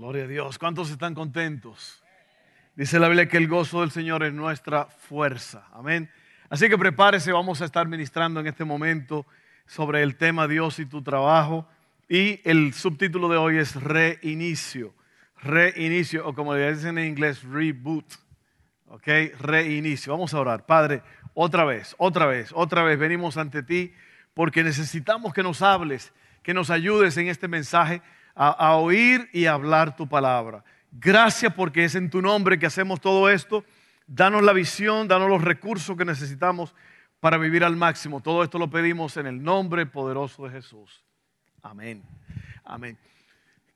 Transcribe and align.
Gloria 0.00 0.24
a 0.24 0.28
Dios. 0.28 0.58
¿Cuántos 0.58 0.90
están 0.90 1.14
contentos? 1.14 2.02
Dice 2.74 2.98
la 2.98 3.08
Biblia 3.08 3.28
que 3.28 3.36
el 3.36 3.48
gozo 3.48 3.82
del 3.82 3.90
Señor 3.90 4.22
es 4.22 4.32
nuestra 4.32 4.86
fuerza. 4.86 5.66
Amén. 5.74 6.08
Así 6.48 6.70
que 6.70 6.78
prepárese, 6.78 7.32
vamos 7.32 7.60
a 7.60 7.66
estar 7.66 7.86
ministrando 7.86 8.40
en 8.40 8.46
este 8.46 8.64
momento 8.64 9.26
sobre 9.66 10.02
el 10.02 10.16
tema 10.16 10.48
Dios 10.48 10.78
y 10.78 10.86
tu 10.86 11.02
trabajo. 11.02 11.68
Y 12.08 12.40
el 12.48 12.72
subtítulo 12.72 13.28
de 13.28 13.36
hoy 13.36 13.58
es 13.58 13.74
reinicio. 13.74 14.94
Reinicio, 15.42 16.26
o 16.26 16.34
como 16.34 16.54
le 16.54 16.72
dicen 16.72 16.96
en 16.96 17.04
inglés, 17.04 17.42
reboot. 17.42 18.06
¿Ok? 18.86 19.06
Reinicio. 19.38 20.14
Vamos 20.14 20.32
a 20.32 20.40
orar. 20.40 20.64
Padre, 20.64 21.02
otra 21.34 21.66
vez, 21.66 21.94
otra 21.98 22.24
vez, 22.24 22.52
otra 22.54 22.84
vez 22.84 22.98
venimos 22.98 23.36
ante 23.36 23.62
ti 23.62 23.92
porque 24.32 24.64
necesitamos 24.64 25.34
que 25.34 25.42
nos 25.42 25.60
hables, 25.60 26.14
que 26.42 26.54
nos 26.54 26.70
ayudes 26.70 27.18
en 27.18 27.28
este 27.28 27.48
mensaje 27.48 28.00
a, 28.34 28.76
oír 28.76 29.28
y 29.32 29.46
hablar 29.46 29.96
tu 29.96 30.08
palabra. 30.08 30.64
Gracias 30.92 31.52
porque 31.54 31.84
es 31.84 31.94
en 31.94 32.10
tu 32.10 32.22
nombre 32.22 32.58
que 32.58 32.66
hacemos 32.66 33.00
todo 33.00 33.28
esto. 33.30 33.64
Danos 34.06 34.42
la 34.42 34.52
visión, 34.52 35.08
danos 35.08 35.28
los 35.28 35.42
recursos 35.42 35.96
que 35.96 36.04
necesitamos 36.04 36.74
para 37.20 37.36
vivir 37.36 37.64
al 37.64 37.76
máximo. 37.76 38.20
Todo 38.20 38.42
esto 38.42 38.58
lo 38.58 38.70
pedimos 38.70 39.16
en 39.16 39.26
el 39.26 39.42
nombre 39.42 39.86
poderoso 39.86 40.44
de 40.44 40.50
Jesús. 40.50 41.04
Amén. 41.62 42.02
Amén. 42.64 42.98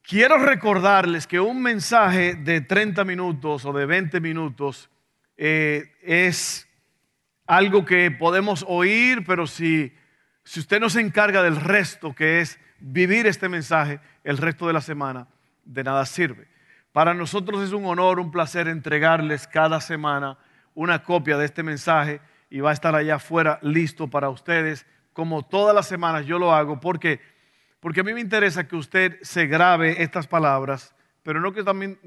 Quiero 0.01 0.37
recordarles 0.37 1.25
que 1.25 1.39
un 1.39 1.61
mensaje 1.61 2.35
de 2.35 2.61
30 2.61 3.03
minutos 3.05 3.65
o 3.65 3.73
de 3.73 3.85
20 3.85 4.19
minutos 4.19 4.89
eh, 5.37 5.95
es 6.01 6.67
algo 7.47 7.85
que 7.85 8.11
podemos 8.11 8.65
oír, 8.67 9.23
pero 9.25 9.47
si, 9.47 9.93
si 10.43 10.59
usted 10.59 10.79
no 10.79 10.89
se 10.89 11.01
encarga 11.01 11.41
del 11.43 11.55
resto, 11.55 12.13
que 12.13 12.41
es 12.41 12.59
vivir 12.87 13.25
este 13.25 13.49
mensaje 13.49 13.99
el 14.23 14.37
resto 14.37 14.67
de 14.67 14.73
la 14.73 14.81
semana, 14.81 15.27
de 15.63 15.83
nada 15.83 16.05
sirve. 16.05 16.47
Para 16.91 17.13
nosotros 17.13 17.61
es 17.63 17.71
un 17.71 17.85
honor, 17.85 18.19
un 18.19 18.31
placer 18.31 18.67
entregarles 18.67 19.47
cada 19.47 19.81
semana 19.81 20.37
una 20.75 21.03
copia 21.03 21.37
de 21.37 21.45
este 21.45 21.63
mensaje 21.63 22.21
y 22.49 22.59
va 22.59 22.69
a 22.69 22.73
estar 22.73 22.93
allá 22.93 23.15
afuera 23.15 23.59
listo 23.61 24.07
para 24.07 24.29
ustedes, 24.29 24.85
como 25.13 25.43
todas 25.43 25.73
las 25.73 25.87
semanas 25.87 26.25
yo 26.25 26.37
lo 26.37 26.53
hago, 26.53 26.79
porque 26.79 27.19
porque 27.79 27.99
a 27.99 28.03
mí 28.03 28.15
me 28.15 28.21
interesa 28.21 28.67
que 28.67 28.75
usted 28.75 29.19
se 29.21 29.45
grabe 29.45 30.01
estas 30.01 30.25
palabras, 30.25 30.95
pero 31.21 31.39
no 31.39 31.53
que 31.53 31.63
también 31.63 31.99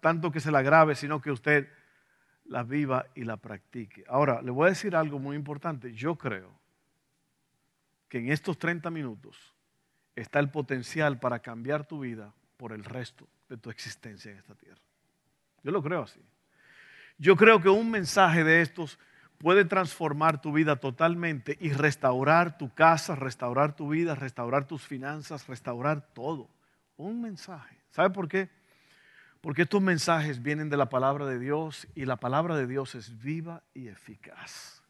tanto 0.00 0.32
que 0.32 0.40
se 0.40 0.50
la 0.50 0.62
grabe, 0.62 0.96
sino 0.96 1.20
que 1.20 1.30
usted 1.30 1.68
la 2.46 2.64
viva 2.64 3.06
y 3.14 3.22
la 3.22 3.36
practique. 3.36 4.04
Ahora, 4.08 4.42
le 4.42 4.50
voy 4.50 4.66
a 4.66 4.70
decir 4.70 4.96
algo 4.96 5.20
muy 5.20 5.36
importante. 5.36 5.92
Yo 5.92 6.16
creo 6.16 6.50
que 8.08 8.18
en 8.18 8.32
estos 8.32 8.58
30 8.58 8.90
minutos 8.90 9.51
está 10.16 10.38
el 10.38 10.50
potencial 10.50 11.18
para 11.18 11.40
cambiar 11.40 11.86
tu 11.86 12.00
vida 12.00 12.32
por 12.56 12.72
el 12.72 12.84
resto 12.84 13.26
de 13.48 13.56
tu 13.56 13.70
existencia 13.70 14.30
en 14.30 14.38
esta 14.38 14.54
tierra. 14.54 14.80
Yo 15.62 15.70
lo 15.70 15.82
creo 15.82 16.02
así. 16.02 16.20
Yo 17.18 17.36
creo 17.36 17.60
que 17.60 17.68
un 17.68 17.90
mensaje 17.90 18.44
de 18.44 18.62
estos 18.62 18.98
puede 19.38 19.64
transformar 19.64 20.40
tu 20.40 20.52
vida 20.52 20.76
totalmente 20.76 21.56
y 21.60 21.72
restaurar 21.72 22.58
tu 22.58 22.72
casa, 22.72 23.16
restaurar 23.16 23.74
tu 23.74 23.88
vida, 23.88 24.14
restaurar 24.14 24.66
tus 24.66 24.82
finanzas, 24.82 25.46
restaurar 25.48 26.12
todo. 26.14 26.48
Un 26.96 27.20
mensaje. 27.20 27.76
¿Sabe 27.90 28.10
por 28.10 28.28
qué? 28.28 28.48
Porque 29.40 29.62
estos 29.62 29.82
mensajes 29.82 30.40
vienen 30.40 30.70
de 30.70 30.76
la 30.76 30.88
palabra 30.88 31.26
de 31.26 31.38
Dios 31.38 31.88
y 31.96 32.04
la 32.04 32.16
palabra 32.16 32.56
de 32.56 32.68
Dios 32.68 32.94
es 32.94 33.20
viva 33.20 33.62
y 33.74 33.88
eficaz. 33.88 34.82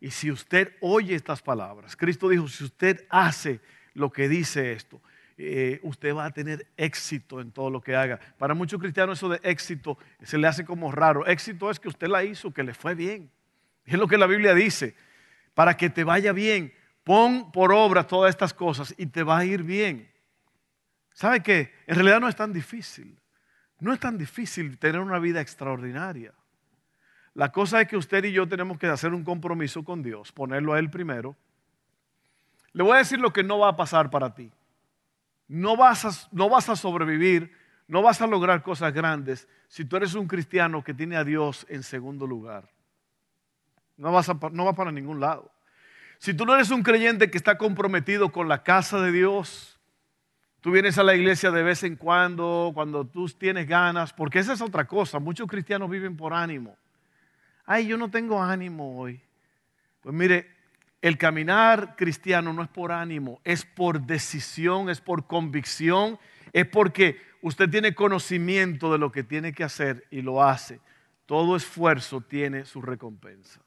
Y 0.00 0.10
si 0.10 0.30
usted 0.30 0.74
oye 0.80 1.14
estas 1.14 1.40
palabras, 1.40 1.96
Cristo 1.96 2.28
dijo, 2.28 2.48
si 2.48 2.64
usted 2.64 3.06
hace 3.08 3.60
lo 3.96 4.12
que 4.12 4.28
dice 4.28 4.72
esto, 4.72 5.00
eh, 5.38 5.80
usted 5.82 6.14
va 6.14 6.26
a 6.26 6.30
tener 6.30 6.66
éxito 6.76 7.40
en 7.40 7.50
todo 7.50 7.70
lo 7.70 7.80
que 7.80 7.96
haga. 7.96 8.20
Para 8.38 8.54
muchos 8.54 8.80
cristianos 8.80 9.18
eso 9.18 9.28
de 9.28 9.40
éxito 9.42 9.98
se 10.22 10.38
le 10.38 10.46
hace 10.46 10.64
como 10.64 10.92
raro. 10.92 11.26
Éxito 11.26 11.70
es 11.70 11.80
que 11.80 11.88
usted 11.88 12.08
la 12.08 12.24
hizo, 12.24 12.52
que 12.52 12.62
le 12.62 12.74
fue 12.74 12.94
bien. 12.94 13.30
Es 13.84 13.98
lo 13.98 14.06
que 14.06 14.18
la 14.18 14.26
Biblia 14.26 14.54
dice. 14.54 14.94
Para 15.54 15.76
que 15.76 15.90
te 15.90 16.04
vaya 16.04 16.32
bien, 16.32 16.72
pon 17.04 17.50
por 17.52 17.72
obra 17.72 18.06
todas 18.06 18.30
estas 18.30 18.52
cosas 18.52 18.94
y 18.96 19.06
te 19.06 19.22
va 19.22 19.38
a 19.38 19.44
ir 19.44 19.62
bien. 19.62 20.10
¿Sabe 21.12 21.42
qué? 21.42 21.72
En 21.86 21.94
realidad 21.94 22.20
no 22.20 22.28
es 22.28 22.36
tan 22.36 22.52
difícil. 22.52 23.18
No 23.80 23.92
es 23.92 24.00
tan 24.00 24.16
difícil 24.18 24.78
tener 24.78 25.00
una 25.00 25.18
vida 25.18 25.40
extraordinaria. 25.40 26.32
La 27.34 27.52
cosa 27.52 27.82
es 27.82 27.88
que 27.88 27.96
usted 27.96 28.24
y 28.24 28.32
yo 28.32 28.48
tenemos 28.48 28.78
que 28.78 28.86
hacer 28.86 29.12
un 29.12 29.22
compromiso 29.22 29.84
con 29.84 30.02
Dios, 30.02 30.32
ponerlo 30.32 30.72
a 30.72 30.78
Él 30.78 30.90
primero. 30.90 31.36
Le 32.76 32.82
voy 32.82 32.96
a 32.96 32.98
decir 32.98 33.18
lo 33.18 33.32
que 33.32 33.42
no 33.42 33.58
va 33.58 33.68
a 33.70 33.76
pasar 33.76 34.10
para 34.10 34.34
ti. 34.34 34.52
No 35.48 35.78
vas 35.78 36.04
a, 36.04 36.28
no 36.30 36.50
vas 36.50 36.68
a 36.68 36.76
sobrevivir, 36.76 37.50
no 37.88 38.02
vas 38.02 38.20
a 38.20 38.26
lograr 38.26 38.62
cosas 38.62 38.92
grandes 38.92 39.48
si 39.66 39.86
tú 39.86 39.96
eres 39.96 40.12
un 40.12 40.28
cristiano 40.28 40.84
que 40.84 40.92
tiene 40.92 41.16
a 41.16 41.24
Dios 41.24 41.64
en 41.70 41.82
segundo 41.82 42.26
lugar. 42.26 42.68
No 43.96 44.12
vas, 44.12 44.30
no 44.52 44.66
vas 44.66 44.74
para 44.74 44.92
ningún 44.92 45.20
lado. 45.20 45.50
Si 46.18 46.34
tú 46.34 46.44
no 46.44 46.54
eres 46.54 46.70
un 46.70 46.82
creyente 46.82 47.30
que 47.30 47.38
está 47.38 47.56
comprometido 47.56 48.30
con 48.30 48.46
la 48.46 48.62
casa 48.62 49.00
de 49.00 49.10
Dios, 49.10 49.80
tú 50.60 50.70
vienes 50.70 50.98
a 50.98 51.02
la 51.02 51.14
iglesia 51.14 51.50
de 51.50 51.62
vez 51.62 51.82
en 51.82 51.96
cuando, 51.96 52.72
cuando 52.74 53.06
tú 53.06 53.26
tienes 53.28 53.66
ganas, 53.66 54.12
porque 54.12 54.40
esa 54.40 54.52
es 54.52 54.60
otra 54.60 54.86
cosa. 54.86 55.18
Muchos 55.18 55.48
cristianos 55.48 55.88
viven 55.88 56.14
por 56.14 56.34
ánimo. 56.34 56.76
Ay, 57.64 57.86
yo 57.86 57.96
no 57.96 58.10
tengo 58.10 58.42
ánimo 58.42 58.98
hoy. 59.00 59.18
Pues 60.02 60.14
mire, 60.14 60.55
el 61.02 61.18
caminar 61.18 61.94
cristiano 61.96 62.52
no 62.52 62.62
es 62.62 62.68
por 62.68 62.92
ánimo, 62.92 63.40
es 63.44 63.64
por 63.64 64.00
decisión, 64.00 64.88
es 64.88 65.00
por 65.00 65.26
convicción, 65.26 66.18
es 66.52 66.66
porque 66.66 67.20
usted 67.42 67.68
tiene 67.68 67.94
conocimiento 67.94 68.90
de 68.90 68.98
lo 68.98 69.12
que 69.12 69.22
tiene 69.22 69.52
que 69.52 69.64
hacer 69.64 70.06
y 70.10 70.22
lo 70.22 70.42
hace. 70.42 70.80
Todo 71.26 71.56
esfuerzo 71.56 72.20
tiene 72.20 72.64
su 72.64 72.80
recompensa. 72.80 73.60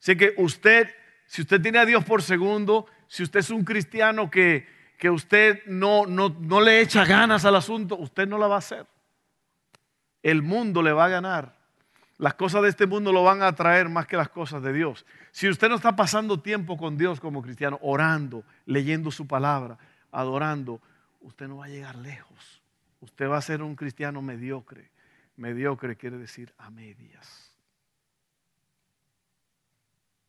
Así 0.00 0.16
que 0.16 0.34
usted, 0.36 0.94
si 1.26 1.42
usted 1.42 1.60
tiene 1.60 1.78
a 1.78 1.86
Dios 1.86 2.04
por 2.04 2.22
segundo, 2.22 2.86
si 3.08 3.22
usted 3.22 3.40
es 3.40 3.50
un 3.50 3.64
cristiano 3.64 4.30
que, 4.30 4.66
que 4.98 5.10
usted 5.10 5.64
no, 5.66 6.06
no, 6.06 6.28
no 6.40 6.60
le 6.60 6.80
echa 6.80 7.04
ganas 7.04 7.44
al 7.44 7.56
asunto, 7.56 7.96
usted 7.96 8.28
no 8.28 8.38
la 8.38 8.46
va 8.46 8.56
a 8.56 8.58
hacer. 8.58 8.86
El 10.22 10.42
mundo 10.42 10.82
le 10.82 10.92
va 10.92 11.06
a 11.06 11.08
ganar. 11.08 11.55
Las 12.18 12.34
cosas 12.34 12.62
de 12.62 12.70
este 12.70 12.86
mundo 12.86 13.12
lo 13.12 13.22
van 13.22 13.42
a 13.42 13.48
atraer 13.48 13.88
más 13.88 14.06
que 14.06 14.16
las 14.16 14.30
cosas 14.30 14.62
de 14.62 14.72
Dios. 14.72 15.04
Si 15.32 15.48
usted 15.48 15.68
no 15.68 15.74
está 15.74 15.94
pasando 15.96 16.40
tiempo 16.40 16.78
con 16.78 16.96
Dios 16.96 17.20
como 17.20 17.42
cristiano, 17.42 17.78
orando, 17.82 18.42
leyendo 18.64 19.10
su 19.10 19.26
palabra, 19.26 19.76
adorando, 20.10 20.80
usted 21.20 21.46
no 21.46 21.58
va 21.58 21.66
a 21.66 21.68
llegar 21.68 21.96
lejos. 21.96 22.62
Usted 23.00 23.28
va 23.28 23.36
a 23.36 23.42
ser 23.42 23.62
un 23.62 23.76
cristiano 23.76 24.22
mediocre. 24.22 24.90
Mediocre 25.36 25.96
quiere 25.96 26.16
decir 26.16 26.54
a 26.56 26.70
medias. 26.70 27.54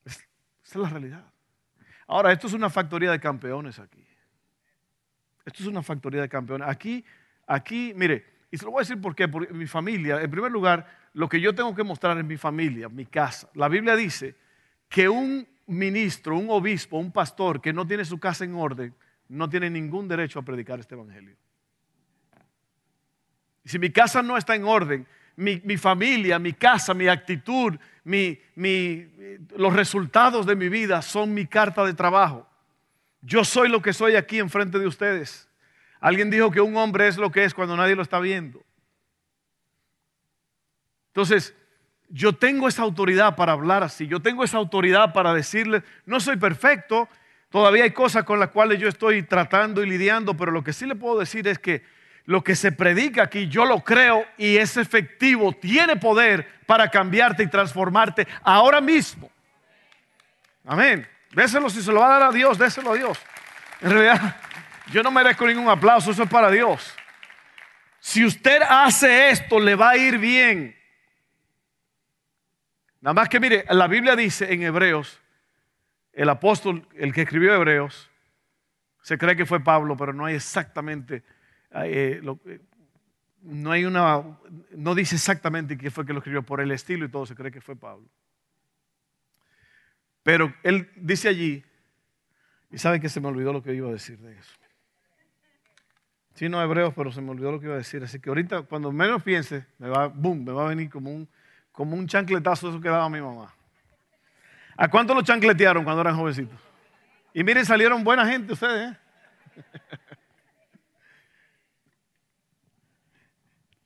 Esa 0.06 0.20
es 0.64 0.76
la 0.76 0.90
realidad. 0.90 1.24
Ahora, 2.08 2.34
esto 2.34 2.48
es 2.48 2.54
una 2.54 2.70
factoría 2.70 3.12
de 3.12 3.20
campeones 3.22 3.80
aquí. 3.80 4.06
Esto 5.46 5.64
es 5.64 5.70
una 5.70 5.82
factoría 5.82 6.20
de 6.20 6.28
campeones. 6.28 6.68
Aquí, 6.68 7.06
aquí, 7.46 7.94
mire, 7.96 8.26
y 8.52 8.58
se 8.58 8.66
lo 8.66 8.72
voy 8.72 8.80
a 8.80 8.82
decir 8.82 9.00
por 9.00 9.16
qué, 9.16 9.30
porque 9.30 9.54
mi 9.54 9.68
familia, 9.68 10.22
en 10.22 10.30
primer 10.30 10.52
lugar, 10.52 11.07
lo 11.18 11.28
que 11.28 11.42
yo 11.42 11.56
tengo 11.56 11.74
que 11.74 11.84
mostrar 11.84 12.16
es 12.20 12.24
mi 12.24 12.38
familia, 12.38 12.90
mi 12.90 13.08
casa. 13.08 13.50
La 13.56 13.68
Biblia 13.68 13.96
dice 13.96 14.36
que 14.88 15.10
un 15.10 15.48
ministro, 15.66 16.38
un 16.38 16.46
obispo, 16.52 17.00
un 17.00 17.12
pastor 17.12 17.60
que 17.60 17.74
no 17.74 17.88
tiene 17.88 18.06
su 18.06 18.20
casa 18.20 18.46
en 18.46 18.54
orden, 18.54 18.94
no 19.30 19.50
tiene 19.50 19.68
ningún 19.68 20.08
derecho 20.08 20.38
a 20.38 20.44
predicar 20.44 20.80
este 20.80 20.94
evangelio. 20.94 21.36
Si 23.66 23.80
mi 23.80 23.90
casa 23.90 24.22
no 24.22 24.38
está 24.38 24.54
en 24.54 24.66
orden, 24.66 25.08
mi, 25.38 25.78
familia, 25.78 26.38
mi 26.38 26.54
casa, 26.54 26.94
mi 26.94 27.08
actitud, 27.08 27.74
los 29.56 29.74
resultados 29.74 30.46
de 30.46 30.56
mi 30.56 30.70
vida 30.70 31.02
son 31.02 31.34
mi 31.34 31.48
carta 31.48 31.84
de 31.84 31.96
trabajo. 31.96 32.48
Yo 33.22 33.44
soy 33.44 33.70
lo 33.70 33.82
que 33.82 33.92
soy 33.92 34.16
aquí 34.16 34.38
enfrente 34.38 34.78
de 34.78 34.86
ustedes. 34.86 35.50
Alguien 36.00 36.30
dijo 36.30 36.52
que 36.52 36.62
un 36.62 36.78
hombre 36.78 37.08
es 37.08 37.18
lo 37.18 37.32
que 37.32 37.44
es 37.44 37.56
cuando 37.56 37.76
nadie 37.76 37.96
lo 37.96 38.04
está 38.04 38.20
viendo. 38.20 38.67
Entonces, 41.18 41.56
yo 42.10 42.34
tengo 42.34 42.68
esa 42.68 42.84
autoridad 42.84 43.36
para 43.36 43.54
hablar 43.54 43.82
así, 43.82 44.06
yo 44.06 44.20
tengo 44.20 44.44
esa 44.44 44.58
autoridad 44.58 45.14
para 45.14 45.34
decirle, 45.34 45.82
no 46.06 46.20
soy 46.20 46.38
perfecto, 46.38 47.10
todavía 47.50 47.86
hay 47.86 47.90
cosas 47.90 48.24
con 48.24 48.40
las 48.40 48.50
cuales 48.50 48.80
yo 48.80 48.88
estoy 48.88 49.24
tratando 49.24 49.84
y 49.84 49.90
lidiando, 49.90 50.38
pero 50.38 50.52
lo 50.52 50.64
que 50.64 50.74
sí 50.74 50.86
le 50.86 50.94
puedo 50.94 51.18
decir 51.18 51.48
es 51.48 51.58
que 51.58 51.84
lo 52.26 52.44
que 52.44 52.56
se 52.56 52.72
predica 52.72 53.24
aquí, 53.24 53.48
yo 53.48 53.66
lo 53.66 53.84
creo 53.84 54.28
y 54.38 54.58
es 54.58 54.78
efectivo, 54.78 55.54
tiene 55.54 55.96
poder 55.96 56.48
para 56.68 56.88
cambiarte 56.92 57.42
y 57.42 57.48
transformarte 57.48 58.28
ahora 58.44 58.80
mismo. 58.80 59.32
Amén. 60.68 61.08
Déselo, 61.32 61.68
si 61.72 61.82
se 61.82 61.92
lo 61.92 62.02
va 62.02 62.16
a 62.16 62.20
dar 62.20 62.30
a 62.30 62.32
Dios, 62.32 62.60
déselo 62.60 62.92
a 62.92 62.96
Dios. 62.96 63.18
En 63.82 63.90
realidad, 63.90 64.36
yo 64.92 65.02
no 65.02 65.10
merezco 65.10 65.48
ningún 65.48 65.68
aplauso, 65.68 66.12
eso 66.12 66.22
es 66.22 66.30
para 66.30 66.52
Dios. 66.52 66.94
Si 68.00 68.24
usted 68.24 68.62
hace 68.70 69.32
esto, 69.32 69.60
le 69.60 69.74
va 69.74 69.90
a 69.90 69.98
ir 69.98 70.20
bien. 70.20 70.77
Nada 73.02 73.14
más 73.14 73.30
que 73.30 73.40
mire, 73.40 73.66
la 73.70 73.88
Biblia 73.88 74.16
dice 74.16 74.54
en 74.54 74.64
Hebreos, 74.64 75.22
el 76.14 76.30
apóstol, 76.30 76.88
el 76.96 77.14
que 77.14 77.22
escribió 77.22 77.54
Hebreos, 77.54 78.10
se 79.02 79.18
cree 79.18 79.36
que 79.36 79.46
fue 79.46 79.64
Pablo, 79.64 79.96
pero 79.96 80.14
no 80.14 80.26
hay 80.26 80.36
exactamente 80.36 81.24
eh, 81.72 82.22
eh, 82.46 82.60
no 83.42 83.72
hay 83.72 83.86
una, 83.86 84.24
no 84.72 84.96
dice 84.96 85.16
exactamente 85.16 85.78
quién 85.78 85.92
fue 85.92 86.06
que 86.06 86.14
lo 86.14 86.20
escribió 86.20 86.44
por 86.44 86.60
el 86.60 86.72
estilo 86.72 87.06
y 87.06 87.10
todo 87.10 87.26
se 87.26 87.36
cree 87.36 87.52
que 87.52 87.62
fue 87.62 87.76
Pablo. 87.76 88.08
Pero 90.24 90.54
él 90.64 90.90
dice 90.98 91.30
allí, 91.30 91.64
y 92.70 92.78
sabe 92.78 93.00
que 93.00 93.10
se 93.10 93.22
me 93.22 93.28
olvidó 93.28 93.54
lo 93.54 93.64
que 93.64 93.74
iba 93.74 93.88
a 93.88 93.94
decir 93.94 94.18
de 94.20 94.34
eso. 94.38 94.54
Sí, 96.34 96.50
no 96.50 96.62
hebreos, 96.62 96.94
pero 96.94 97.12
se 97.12 97.22
me 97.22 97.32
olvidó 97.32 97.52
lo 97.52 97.60
que 97.60 97.68
iba 97.68 97.76
a 97.76 97.80
decir. 97.80 98.04
Así 98.04 98.20
que 98.20 98.30
ahorita, 98.30 98.64
cuando 98.64 98.92
menos 98.92 99.24
piense, 99.24 99.66
me 99.80 99.88
va, 99.90 100.08
boom, 100.08 100.44
me 100.44 100.52
va 100.52 100.66
a 100.66 100.70
venir 100.70 100.90
como 100.90 101.12
un, 101.12 101.28
como 101.78 101.96
un 101.96 102.08
chancletazo 102.08 102.70
eso 102.70 102.82
que 102.82 102.90
daba 102.90 103.08
mi 103.08 103.22
mamá. 103.22 103.54
¿A 104.76 104.90
cuánto 104.90 105.14
lo 105.14 105.22
chancletearon 105.22 105.84
cuando 105.84 106.02
eran 106.02 106.16
jovencitos? 106.18 106.60
Y 107.36 107.44
miren, 107.44 107.68
salieron 107.68 108.04
buena 108.04 108.26
gente 108.26 108.54
ustedes. 108.54 108.94
¿eh? 108.94 108.98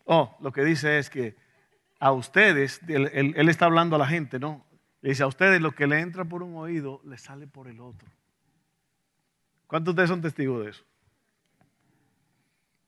oh, 0.05 0.37
lo 0.39 0.53
que 0.53 0.63
dice 0.63 0.99
es 0.99 1.09
que 1.09 1.35
a 1.99 2.13
ustedes, 2.13 2.79
él, 2.87 3.49
está 3.49 3.65
hablando 3.65 3.97
a 3.97 3.99
la 3.99 4.07
gente, 4.07 4.39
¿no? 4.39 4.65
Le 5.01 5.09
dice 5.09 5.23
a 5.23 5.27
ustedes 5.27 5.59
lo 5.59 5.73
que 5.73 5.85
le 5.85 5.99
entra 5.99 6.23
por 6.23 6.43
un 6.43 6.55
oído, 6.55 7.01
le 7.03 7.17
sale 7.17 7.45
por 7.45 7.67
el 7.67 7.81
otro. 7.81 8.07
¿Cuántos 9.67 9.93
de 9.93 10.03
ustedes 10.03 10.09
son 10.11 10.21
testigos 10.21 10.63
de 10.63 10.69
eso? 10.69 10.85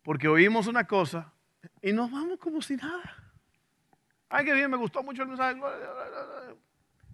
Porque 0.02 0.30
oímos 0.30 0.68
una 0.68 0.86
cosa 0.86 1.34
y 1.82 1.92
nos 1.92 2.10
vamos 2.10 2.40
como 2.40 2.62
si 2.62 2.78
nada. 2.78 3.23
Ay, 4.36 4.46
qué 4.46 4.54
bien, 4.56 4.72
me 4.72 4.78
gustó 4.78 5.04
mucho 5.04 5.22
el 5.22 5.28
mensaje. 5.28 5.60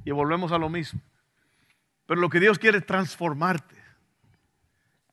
Y 0.05 0.11
volvemos 0.11 0.53
a 0.53 0.57
lo 0.57 0.69
mismo. 0.69 1.01
Pero 2.05 2.21
lo 2.21 2.29
que 2.29 2.39
Dios 2.39 2.57
quiere 2.57 2.77
es 2.77 2.85
transformarte, 2.85 3.75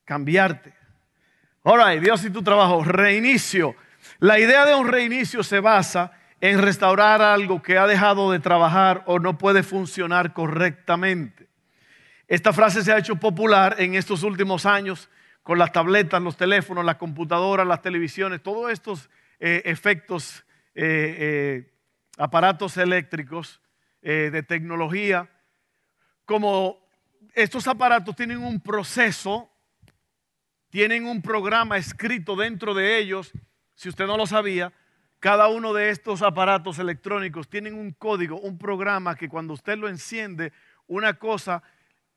cambiarte. 0.05 0.73
Ahora, 1.65 1.89
Dios 1.91 2.25
y 2.25 2.31
tu 2.31 2.45
trabajo, 2.45 2.85
reinicio. 2.85 3.75
La 4.21 4.39
idea 4.39 4.65
de 4.65 4.77
un 4.77 4.87
reinicio 4.87 5.43
se 5.43 5.59
basa 5.59 6.13
en 6.41 6.63
restaurar 6.63 7.23
algo 7.23 7.61
que 7.61 7.77
ha 7.77 7.89
dejado 7.89 8.31
de 8.31 8.39
trabajar 8.39 9.03
o 9.07 9.19
no 9.19 9.37
puede 9.37 9.65
funcionar 9.65 10.33
correctamente. 10.33 11.49
Esta 12.29 12.53
frase 12.53 12.85
se 12.85 12.93
ha 12.93 12.99
hecho 12.99 13.17
popular 13.17 13.75
en 13.81 13.97
estos 13.97 14.23
últimos 14.23 14.65
años 14.65 15.11
con 15.43 15.59
las 15.59 15.73
tabletas, 15.73 16.23
los 16.23 16.37
teléfonos, 16.37 16.85
las 16.85 16.97
computadoras, 16.99 17.67
las 17.67 17.83
televisiones, 17.83 18.45
todos 18.45 18.71
estos 18.71 19.11
eh, 19.41 19.63
efectos 19.65 20.45
eh, 20.77 21.65
eh, 21.67 21.76
aparatos 22.17 22.77
eléctricos, 22.77 23.61
eh, 24.03 24.31
de 24.31 24.43
tecnología, 24.43 25.29
como 26.25 26.79
estos 27.35 27.67
aparatos 27.67 28.15
tienen 28.15 28.39
un 28.39 28.61
proceso, 28.61 29.51
tienen 30.71 31.07
un 31.07 31.23
programa 31.23 31.77
escrito 31.77 32.37
dentro 32.37 32.75
de 32.75 32.99
ellos, 32.99 33.33
si 33.75 33.89
usted 33.89 34.07
no 34.07 34.17
lo 34.17 34.27
sabía, 34.27 34.73
cada 35.19 35.49
uno 35.49 35.73
de 35.73 35.91
estos 35.91 36.23
aparatos 36.23 36.79
electrónicos 36.79 37.49
tienen 37.49 37.75
un 37.75 37.93
código, 37.93 38.39
un 38.39 38.59
programa 38.59 39.17
que 39.17 39.29
cuando 39.29 39.55
usted 39.55 39.77
lo 39.77 39.89
enciende, 39.89 40.53
una 40.87 41.15
cosa 41.15 41.63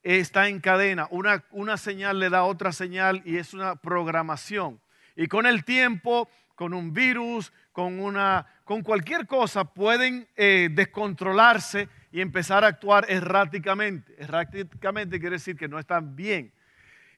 está 0.04 0.48
en 0.48 0.60
cadena, 0.60 1.07
una, 1.10 1.44
una 1.51 1.78
señal 1.78 2.19
le 2.19 2.30
da 2.30 2.44
otra 2.44 2.72
señal 2.72 3.22
y 3.25 3.38
es 3.38 3.54
una 3.54 3.75
programación. 3.78 4.80
Y 5.16 5.28
con 5.28 5.46
el 5.46 5.66
tiempo, 5.66 6.30
con 6.56 6.74
un 6.74 6.94
virus, 6.94 7.51
con, 7.79 8.01
una, 8.01 8.45
con 8.65 8.83
cualquier 8.83 9.25
cosa, 9.25 9.63
pueden 9.63 10.27
eh, 10.35 10.67
descontrolarse 10.69 11.87
y 12.11 12.19
empezar 12.19 12.65
a 12.65 12.67
actuar 12.67 13.05
erráticamente. 13.07 14.13
Erráticamente 14.17 15.17
quiere 15.17 15.37
decir 15.37 15.55
que 15.55 15.69
no 15.69 15.79
están 15.79 16.13
bien. 16.13 16.51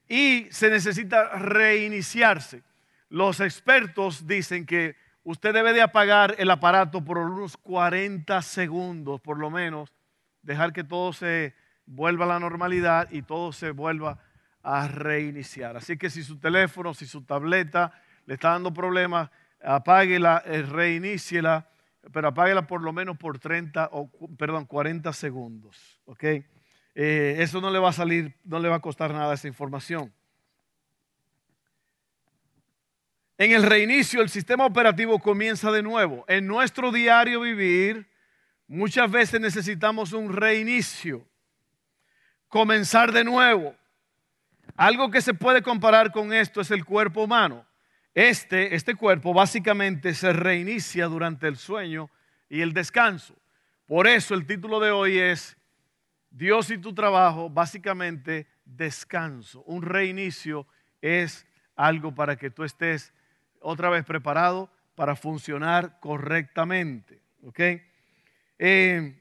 Y 0.08 0.46
se 0.52 0.70
necesita 0.70 1.30
reiniciarse. 1.30 2.62
Los 3.08 3.40
expertos 3.40 4.24
dicen 4.28 4.64
que 4.64 4.94
usted 5.24 5.52
debe 5.52 5.72
de 5.72 5.82
apagar 5.82 6.36
el 6.38 6.48
aparato 6.48 7.04
por 7.04 7.18
unos 7.18 7.56
40 7.56 8.40
segundos, 8.42 9.20
por 9.20 9.40
lo 9.40 9.50
menos, 9.50 9.92
dejar 10.42 10.72
que 10.72 10.84
todo 10.84 11.12
se 11.12 11.56
vuelva 11.86 12.24
a 12.24 12.28
la 12.28 12.38
normalidad 12.38 13.08
y 13.10 13.22
todo 13.22 13.52
se 13.52 13.72
vuelva 13.72 14.20
a 14.62 14.86
reiniciar. 14.86 15.76
Así 15.76 15.96
que 15.96 16.08
si 16.08 16.22
su 16.22 16.38
teléfono, 16.38 16.94
si 16.94 17.04
su 17.04 17.22
tableta, 17.22 17.92
le 18.26 18.34
está 18.34 18.50
dando 18.50 18.72
problemas, 18.72 19.28
apáguela, 19.64 20.42
eh, 20.46 20.62
reiníciela, 20.62 21.68
pero 22.12 22.28
apáguela 22.28 22.66
por 22.66 22.82
lo 22.82 22.92
menos 22.92 23.16
por 23.16 23.38
30 23.38 23.90
o, 23.92 24.10
perdón, 24.36 24.66
40 24.66 25.12
segundos. 25.12 26.00
¿ok? 26.04 26.24
Eh, 26.94 27.36
eso 27.38 27.60
no 27.60 27.70
le 27.70 27.78
va 27.78 27.90
a 27.90 27.92
salir, 27.92 28.34
no 28.44 28.58
le 28.58 28.68
va 28.68 28.76
a 28.76 28.80
costar 28.80 29.12
nada 29.12 29.34
esa 29.34 29.48
información. 29.48 30.12
En 33.38 33.52
el 33.52 33.62
reinicio, 33.62 34.20
el 34.20 34.28
sistema 34.28 34.66
operativo 34.66 35.18
comienza 35.18 35.72
de 35.72 35.82
nuevo. 35.82 36.24
En 36.28 36.46
nuestro 36.46 36.92
diario 36.92 37.40
vivir, 37.40 38.06
muchas 38.68 39.10
veces 39.10 39.40
necesitamos 39.40 40.12
un 40.12 40.32
reinicio, 40.32 41.26
comenzar 42.48 43.10
de 43.10 43.24
nuevo. 43.24 43.74
Algo 44.76 45.10
que 45.10 45.20
se 45.20 45.34
puede 45.34 45.62
comparar 45.62 46.12
con 46.12 46.32
esto 46.32 46.60
es 46.60 46.70
el 46.70 46.84
cuerpo 46.84 47.24
humano. 47.24 47.66
Este, 48.14 48.74
este 48.74 48.94
cuerpo 48.94 49.32
básicamente 49.32 50.14
se 50.14 50.32
reinicia 50.32 51.06
durante 51.06 51.48
el 51.48 51.56
sueño 51.56 52.10
y 52.48 52.60
el 52.60 52.74
descanso. 52.74 53.34
Por 53.86 54.06
eso 54.06 54.34
el 54.34 54.46
título 54.46 54.80
de 54.80 54.90
hoy 54.90 55.18
es 55.18 55.56
Dios 56.30 56.70
y 56.70 56.78
tu 56.78 56.94
trabajo, 56.94 57.48
básicamente 57.48 58.46
descanso. 58.64 59.62
Un 59.62 59.82
reinicio 59.82 60.66
es 61.00 61.46
algo 61.74 62.14
para 62.14 62.36
que 62.36 62.50
tú 62.50 62.64
estés 62.64 63.12
otra 63.60 63.90
vez 63.90 64.04
preparado 64.04 64.70
para 64.94 65.16
funcionar 65.16 65.98
correctamente. 66.00 67.20
Eh, 68.58 69.14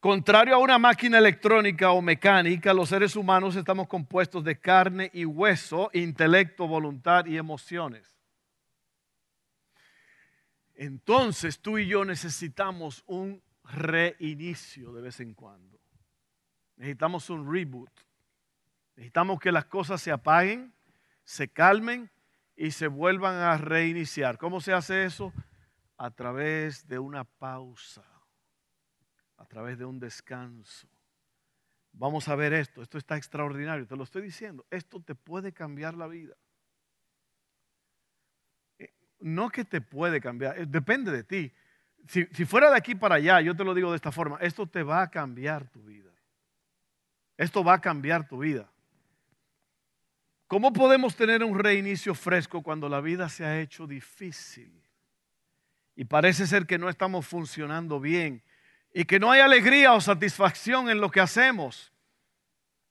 contrario 0.00 0.54
a 0.54 0.58
una 0.58 0.78
máquina 0.78 1.18
electrónica 1.18 1.90
o 1.90 2.00
mecánica, 2.00 2.72
los 2.72 2.88
seres 2.88 3.16
humanos 3.16 3.56
estamos 3.56 3.88
compuestos 3.88 4.44
de 4.44 4.58
carne 4.58 5.10
y 5.12 5.24
hueso, 5.24 5.90
intelecto, 5.92 6.66
voluntad 6.66 7.26
y 7.26 7.36
emociones. 7.36 8.11
Entonces 10.82 11.60
tú 11.60 11.78
y 11.78 11.86
yo 11.86 12.04
necesitamos 12.04 13.04
un 13.06 13.40
reinicio 13.62 14.92
de 14.92 15.00
vez 15.00 15.20
en 15.20 15.32
cuando. 15.32 15.78
Necesitamos 16.74 17.30
un 17.30 17.48
reboot. 17.48 17.92
Necesitamos 18.96 19.38
que 19.38 19.52
las 19.52 19.66
cosas 19.66 20.02
se 20.02 20.10
apaguen, 20.10 20.74
se 21.22 21.46
calmen 21.46 22.10
y 22.56 22.72
se 22.72 22.88
vuelvan 22.88 23.36
a 23.36 23.56
reiniciar. 23.58 24.38
¿Cómo 24.38 24.60
se 24.60 24.72
hace 24.72 25.04
eso? 25.04 25.32
A 25.98 26.10
través 26.10 26.88
de 26.88 26.98
una 26.98 27.22
pausa, 27.22 28.02
a 29.36 29.46
través 29.46 29.78
de 29.78 29.84
un 29.84 30.00
descanso. 30.00 30.88
Vamos 31.92 32.26
a 32.26 32.34
ver 32.34 32.54
esto, 32.54 32.82
esto 32.82 32.98
está 32.98 33.16
extraordinario, 33.16 33.86
te 33.86 33.94
lo 33.94 34.02
estoy 34.02 34.22
diciendo, 34.22 34.66
esto 34.68 35.00
te 35.00 35.14
puede 35.14 35.52
cambiar 35.52 35.94
la 35.94 36.08
vida 36.08 36.34
no 39.22 39.50
que 39.50 39.64
te 39.64 39.80
puede 39.80 40.20
cambiar, 40.20 40.58
eh, 40.58 40.66
depende 40.66 41.10
de 41.10 41.24
ti. 41.24 41.52
Si, 42.08 42.26
fuera 42.44 42.70
de 42.70 42.76
aquí 42.76 42.94
para 42.94 43.14
allá, 43.14 43.40
yo 43.40 43.54
te 43.54 43.64
lo 43.64 43.74
digo 43.74 43.90
de 43.90 43.96
esta 43.96 44.10
forma, 44.10 44.38
esto 44.40 44.66
te 44.66 44.82
va 44.82 45.02
a 45.02 45.10
cambiar 45.10 45.68
tu 45.68 45.82
vida. 45.82 46.10
Esto 47.36 47.62
va 47.62 47.74
a 47.74 47.80
cambiar 47.80 48.26
tu 48.26 48.38
vida. 48.38 48.68
¿Cómo 50.48 50.72
podemos 50.72 51.16
tener 51.16 51.42
un 51.42 51.58
reinicio 51.58 52.14
fresco 52.14 52.62
cuando 52.62 52.88
la 52.88 53.00
vida 53.00 53.28
se 53.28 53.44
ha 53.44 53.60
hecho 53.60 53.86
difícil? 53.86 54.70
Y 55.94 56.04
parece 56.04 56.46
ser 56.46 56.66
que 56.66 56.78
no 56.78 56.88
estamos 56.88 57.26
funcionando 57.26 58.00
bien 58.00 58.42
y 58.92 59.04
que 59.04 59.18
no 59.18 59.30
hay 59.30 59.40
alegría 59.40 59.92
o 59.94 60.00
satisfacción 60.00 60.90
en 60.90 61.00
lo 61.00 61.10
que 61.10 61.20
hacemos. 61.20 61.92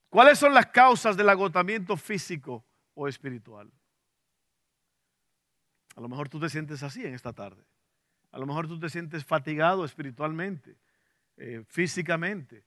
¿Cuáles 0.10 0.40
son 0.40 0.54
las 0.54 0.68
causas 0.68 1.16
del 1.16 1.30
agotamiento 1.30 1.96
físico 1.98 2.66
o 2.96 3.08
espiritual? 3.08 3.72
A 5.96 6.02
lo 6.02 6.10
mejor 6.10 6.30
tú 6.30 6.40
te 6.40 6.50
sientes 6.50 6.84
así 6.84 7.06
en 7.06 7.14
esta 7.14 7.34
tarde. 7.34 7.64
A 8.32 8.40
lo 8.40 8.46
mejor 8.46 8.68
tú 8.68 8.80
te 8.80 8.90
sientes 8.90 9.26
fatigado 9.26 9.84
espiritualmente, 9.84 10.78
eh, 11.38 11.64
físicamente, 11.68 12.64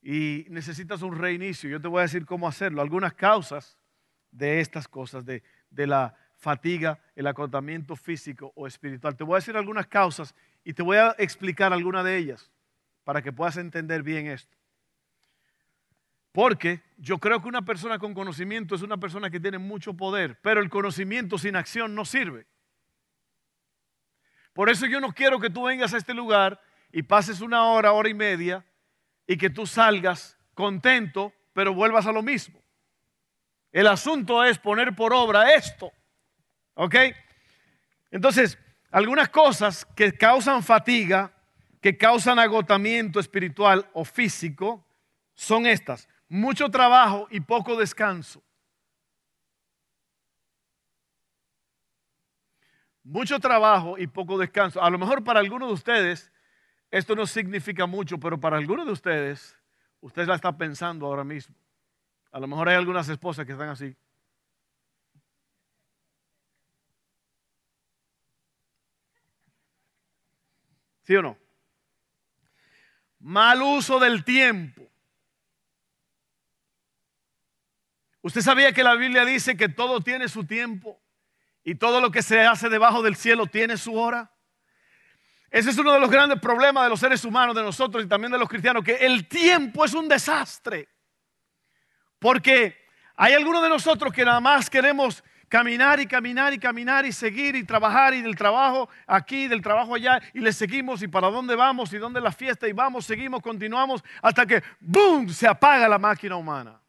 y 0.00 0.46
necesitas 0.48 1.02
un 1.02 1.16
reinicio. 1.16 1.68
Yo 1.68 1.80
te 1.80 1.88
voy 1.88 2.00
a 2.00 2.02
decir 2.02 2.24
cómo 2.24 2.46
hacerlo. 2.46 2.82
Algunas 2.82 3.14
causas 3.14 3.78
de 4.30 4.60
estas 4.60 4.88
cosas, 4.88 5.24
de, 5.24 5.42
de 5.70 5.86
la 5.86 6.16
fatiga, 6.36 7.00
el 7.14 7.26
acotamiento 7.26 7.96
físico 7.96 8.52
o 8.56 8.66
espiritual. 8.66 9.16
Te 9.16 9.24
voy 9.24 9.34
a 9.34 9.38
decir 9.38 9.56
algunas 9.56 9.86
causas 9.86 10.34
y 10.64 10.72
te 10.72 10.82
voy 10.82 10.96
a 10.96 11.14
explicar 11.18 11.72
alguna 11.72 12.02
de 12.02 12.16
ellas 12.16 12.50
para 13.04 13.22
que 13.22 13.32
puedas 13.32 13.56
entender 13.56 14.02
bien 14.02 14.26
esto. 14.26 14.56
Porque 16.32 16.80
yo 16.96 17.18
creo 17.18 17.42
que 17.42 17.48
una 17.48 17.62
persona 17.62 17.98
con 17.98 18.14
conocimiento 18.14 18.74
es 18.74 18.82
una 18.82 18.96
persona 18.96 19.30
que 19.30 19.38
tiene 19.38 19.58
mucho 19.58 19.94
poder, 19.94 20.38
pero 20.40 20.60
el 20.60 20.70
conocimiento 20.70 21.36
sin 21.38 21.56
acción 21.56 21.94
no 21.94 22.04
sirve. 22.04 22.46
Por 24.52 24.68
eso 24.68 24.86
yo 24.86 25.00
no 25.00 25.12
quiero 25.12 25.40
que 25.40 25.50
tú 25.50 25.64
vengas 25.64 25.94
a 25.94 25.98
este 25.98 26.14
lugar 26.14 26.60
y 26.92 27.02
pases 27.02 27.40
una 27.40 27.64
hora, 27.64 27.92
hora 27.92 28.08
y 28.08 28.14
media 28.14 28.64
y 29.26 29.36
que 29.36 29.50
tú 29.50 29.66
salgas 29.66 30.36
contento, 30.54 31.32
pero 31.52 31.72
vuelvas 31.72 32.06
a 32.06 32.12
lo 32.12 32.22
mismo. 32.22 32.60
El 33.70 33.86
asunto 33.86 34.44
es 34.44 34.58
poner 34.58 34.94
por 34.94 35.14
obra 35.14 35.54
esto. 35.54 35.90
¿Ok? 36.74 36.94
Entonces, 38.10 38.58
algunas 38.90 39.30
cosas 39.30 39.86
que 39.96 40.12
causan 40.12 40.62
fatiga, 40.62 41.32
que 41.80 41.96
causan 41.96 42.38
agotamiento 42.38 43.18
espiritual 43.18 43.88
o 43.94 44.04
físico, 44.04 44.86
son 45.34 45.66
estas. 45.66 46.08
Mucho 46.28 46.68
trabajo 46.68 47.26
y 47.30 47.40
poco 47.40 47.76
descanso. 47.76 48.42
Mucho 53.04 53.38
trabajo 53.38 53.98
y 53.98 54.06
poco 54.06 54.38
descanso. 54.38 54.82
A 54.82 54.90
lo 54.90 54.98
mejor 54.98 55.24
para 55.24 55.40
algunos 55.40 55.68
de 55.68 55.74
ustedes 55.74 56.32
esto 56.92 57.16
no 57.16 57.26
significa 57.26 57.86
mucho, 57.86 58.20
pero 58.20 58.38
para 58.38 58.58
algunos 58.58 58.84
de 58.84 58.92
ustedes, 58.92 59.58
usted 60.02 60.26
la 60.26 60.34
está 60.34 60.54
pensando 60.54 61.06
ahora 61.06 61.24
mismo. 61.24 61.56
A 62.30 62.38
lo 62.38 62.46
mejor 62.46 62.68
hay 62.68 62.76
algunas 62.76 63.08
esposas 63.08 63.46
que 63.46 63.52
están 63.52 63.70
así. 63.70 63.96
¿Sí 71.00 71.16
o 71.16 71.22
no? 71.22 71.38
Mal 73.20 73.62
uso 73.62 73.98
del 73.98 74.22
tiempo. 74.22 74.86
¿Usted 78.20 78.42
sabía 78.42 78.74
que 78.74 78.84
la 78.84 78.96
Biblia 78.96 79.24
dice 79.24 79.56
que 79.56 79.70
todo 79.70 80.02
tiene 80.02 80.28
su 80.28 80.44
tiempo 80.44 81.00
y 81.64 81.74
todo 81.74 82.00
lo 82.00 82.10
que 82.10 82.22
se 82.22 82.40
hace 82.40 82.68
debajo 82.68 83.02
del 83.02 83.16
cielo 83.16 83.46
tiene 83.46 83.76
su 83.76 83.94
hora? 83.94 84.30
Ese 85.50 85.70
es 85.70 85.78
uno 85.78 85.92
de 85.92 86.00
los 86.00 86.10
grandes 86.10 86.40
problemas 86.40 86.84
de 86.84 86.90
los 86.90 86.98
seres 86.98 87.24
humanos, 87.24 87.54
de 87.54 87.62
nosotros 87.62 88.02
y 88.02 88.08
también 88.08 88.32
de 88.32 88.38
los 88.38 88.48
cristianos, 88.48 88.82
que 88.82 88.94
el 88.96 89.28
tiempo 89.28 89.84
es 89.84 89.92
un 89.92 90.08
desastre. 90.08 90.88
Porque 92.18 92.86
hay 93.16 93.34
algunos 93.34 93.62
de 93.62 93.68
nosotros 93.68 94.12
que 94.12 94.24
nada 94.24 94.40
más 94.40 94.70
queremos 94.70 95.22
caminar 95.52 96.00
y 96.00 96.06
caminar 96.06 96.54
y 96.54 96.58
caminar 96.58 97.04
y 97.04 97.12
seguir 97.12 97.54
y 97.56 97.64
trabajar 97.64 98.14
y 98.14 98.22
del 98.22 98.34
trabajo 98.34 98.88
aquí, 99.06 99.48
del 99.48 99.60
trabajo 99.60 99.94
allá 99.94 100.22
y 100.32 100.40
le 100.40 100.50
seguimos 100.50 101.02
y 101.02 101.08
para 101.08 101.28
dónde 101.28 101.54
vamos 101.54 101.92
y 101.92 101.98
dónde 101.98 102.22
la 102.22 102.32
fiesta 102.32 102.66
y 102.66 102.72
vamos, 102.72 103.04
seguimos, 103.04 103.42
continuamos 103.42 104.02
hasta 104.22 104.46
que 104.46 104.62
¡boom! 104.80 105.28
se 105.28 105.46
apaga 105.46 105.86
la 105.86 105.98
máquina 105.98 106.36
humana. 106.36 106.80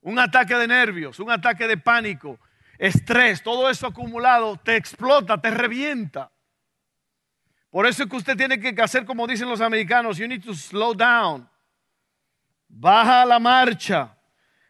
Un 0.00 0.18
ataque 0.18 0.54
de 0.54 0.66
nervios, 0.66 1.20
un 1.20 1.30
ataque 1.30 1.68
de 1.68 1.76
pánico, 1.76 2.40
estrés, 2.80 3.42
todo 3.42 3.68
eso 3.68 3.86
acumulado 3.86 4.56
te 4.56 4.74
explota, 4.74 5.40
te 5.40 5.50
revienta. 5.50 6.32
Por 7.68 7.86
eso 7.86 8.02
es 8.02 8.08
que 8.08 8.16
usted 8.16 8.36
tiene 8.36 8.58
que 8.58 8.74
hacer 8.82 9.04
como 9.04 9.26
dicen 9.26 9.48
los 9.48 9.60
americanos, 9.60 10.16
you 10.16 10.26
need 10.26 10.42
to 10.42 10.54
slow 10.54 10.94
down. 10.94 11.48
Baja 12.66 13.24
la 13.26 13.38
marcha, 13.38 14.16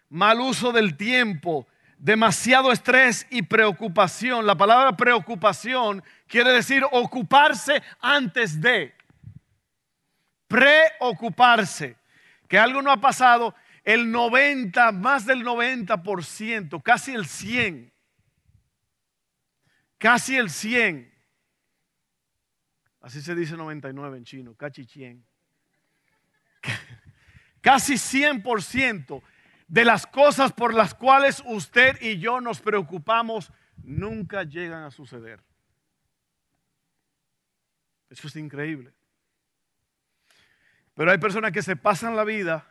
mal 0.09 0.41
uso 0.41 0.73
del 0.73 0.97
tiempo, 0.97 1.67
demasiado 1.97 2.73
estrés 2.73 3.27
y 3.31 3.43
preocupación. 3.43 4.45
La 4.45 4.57
palabra 4.57 4.97
preocupación 4.97 6.03
quiere 6.27 6.51
decir 6.51 6.83
ocuparse 6.91 7.81
antes 8.01 8.61
de. 8.61 8.93
Preocuparse. 10.49 11.97
Que 12.49 12.59
algo 12.59 12.83
no 12.83 12.91
ha 12.91 13.01
pasado, 13.01 13.55
el 13.85 14.11
90, 14.11 14.91
más 14.91 15.25
del 15.25 15.45
90%, 15.45 16.83
casi 16.83 17.15
el 17.15 17.27
100, 17.27 17.93
casi 20.01 20.37
el 20.37 20.51
100. 20.51 21.09
Así 23.03 23.23
se 23.23 23.35
dice 23.37 23.57
99 23.57 24.19
en 24.19 24.25
chino, 24.25 24.55
casi 24.57 24.85
100. 24.85 25.25
Casi 27.63 27.95
100% 27.95 29.23
de 29.69 29.85
las 29.85 30.07
cosas 30.07 30.51
por 30.53 30.73
las 30.73 30.95
cuales 30.95 31.43
usted 31.45 32.01
y 32.01 32.19
yo 32.19 32.41
nos 32.41 32.61
preocupamos 32.61 33.53
nunca 33.77 34.45
llegan 34.45 34.83
a 34.85 34.91
suceder. 34.91 35.43
Eso 38.09 38.29
es 38.29 38.37
increíble. 38.37 38.95
Pero 40.95 41.11
hay 41.11 41.19
personas 41.19 41.53
que 41.53 41.63
se 41.63 41.77
pasan 41.77 42.17
la 42.17 42.25
vida 42.25 42.67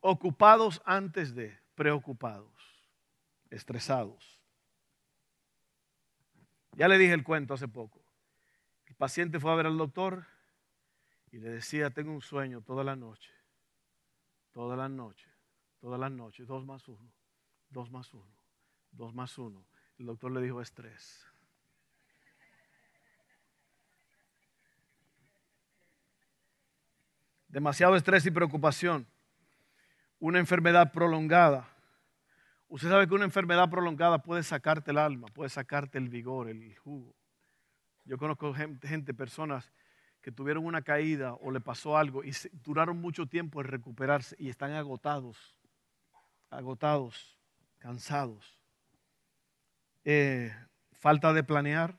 ocupados 0.00 0.80
antes 0.84 1.34
de, 1.34 1.58
preocupados, 1.74 2.52
estresados. 3.50 4.37
Ya 6.78 6.88
le 6.88 6.96
dije 6.96 7.12
el 7.12 7.24
cuento 7.24 7.54
hace 7.54 7.68
poco. 7.68 8.00
El 8.86 8.94
paciente 8.94 9.38
fue 9.38 9.52
a 9.52 9.56
ver 9.56 9.66
al 9.66 9.76
doctor 9.76 10.24
y 11.30 11.38
le 11.38 11.50
decía, 11.50 11.90
tengo 11.90 12.12
un 12.12 12.22
sueño 12.22 12.62
toda 12.62 12.84
la 12.84 12.96
noche, 12.96 13.30
toda 14.52 14.76
la 14.76 14.88
noche 14.88 15.28
todas 15.80 15.98
las 15.98 16.10
noches, 16.10 16.46
dos 16.46 16.64
más 16.64 16.86
uno, 16.88 17.12
dos 17.70 17.90
más 17.90 18.12
uno, 18.12 18.44
dos 18.90 19.14
más 19.14 19.38
uno. 19.38 19.64
El 19.98 20.06
doctor 20.06 20.30
le 20.32 20.40
dijo 20.40 20.60
estrés. 20.60 21.24
Demasiado 27.48 27.96
estrés 27.96 28.26
y 28.26 28.30
preocupación. 28.30 29.06
Una 30.20 30.38
enfermedad 30.38 30.92
prolongada. 30.92 31.68
Usted 32.68 32.88
sabe 32.88 33.08
que 33.08 33.14
una 33.14 33.24
enfermedad 33.24 33.70
prolongada 33.70 34.22
puede 34.22 34.42
sacarte 34.42 34.90
el 34.90 34.98
alma, 34.98 35.28
puede 35.28 35.48
sacarte 35.48 35.98
el 35.98 36.08
vigor, 36.08 36.48
el 36.48 36.76
jugo. 36.76 37.14
Yo 38.04 38.18
conozco 38.18 38.54
gente, 38.54 39.14
personas 39.14 39.72
que 40.20 40.32
tuvieron 40.32 40.64
una 40.64 40.82
caída 40.82 41.34
o 41.34 41.50
le 41.50 41.60
pasó 41.60 41.96
algo 41.96 42.22
y 42.24 42.32
duraron 42.62 43.00
mucho 43.00 43.26
tiempo 43.26 43.60
en 43.60 43.68
recuperarse 43.68 44.36
y 44.38 44.48
están 44.48 44.72
agotados 44.72 45.58
agotados, 46.50 47.38
cansados, 47.78 48.58
eh, 50.04 50.50
falta 50.92 51.32
de 51.32 51.44
planear 51.44 51.98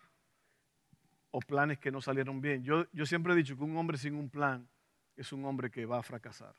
o 1.32 1.40
planes 1.40 1.78
que 1.80 1.92
no 1.92 2.02
salieron 2.02 2.42
bien. 2.42 2.64
Yo, 2.64 2.86
yo 2.92 3.06
siempre 3.06 3.34
he 3.34 3.36
dicho 3.36 3.56
que 3.56 3.64
un 3.64 3.78
hombre 3.78 3.98
sin 3.98 4.16
un 4.16 4.30
plan 4.30 4.68
es 5.16 5.32
un 5.32 5.46
hombre 5.46 5.70
que 5.70 5.86
va 5.86 6.00
a 6.00 6.04
fracasar. 6.04 6.56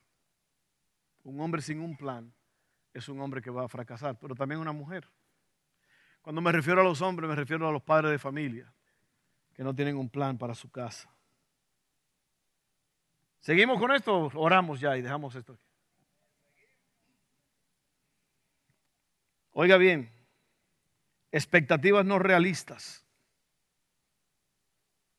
Un 1.24 1.40
hombre 1.40 1.60
sin 1.60 1.80
un 1.80 1.96
plan 1.96 2.32
es 2.92 3.08
un 3.08 3.20
hombre 3.20 3.40
que 3.40 3.50
va 3.50 3.64
a 3.64 3.68
fracasar, 3.68 4.18
pero 4.18 4.34
también 4.34 4.60
una 4.60 4.72
mujer. 4.72 5.08
Cuando 6.22 6.40
me 6.40 6.52
refiero 6.52 6.80
a 6.80 6.84
los 6.84 7.00
hombres, 7.00 7.28
me 7.28 7.36
refiero 7.36 7.68
a 7.68 7.72
los 7.72 7.82
padres 7.82 8.10
de 8.10 8.18
familia 8.18 8.72
que 9.54 9.64
no 9.64 9.74
tienen 9.74 9.96
un 9.96 10.08
plan 10.08 10.36
para 10.36 10.54
su 10.54 10.70
casa. 10.70 11.08
¿Seguimos 13.40 13.78
con 13.78 13.92
esto? 13.92 14.30
Oramos 14.34 14.80
ya 14.80 14.96
y 14.96 15.02
dejamos 15.02 15.34
esto. 15.34 15.58
Oiga 19.52 19.76
bien, 19.76 20.10
expectativas 21.32 22.04
no 22.04 22.18
realistas. 22.18 23.04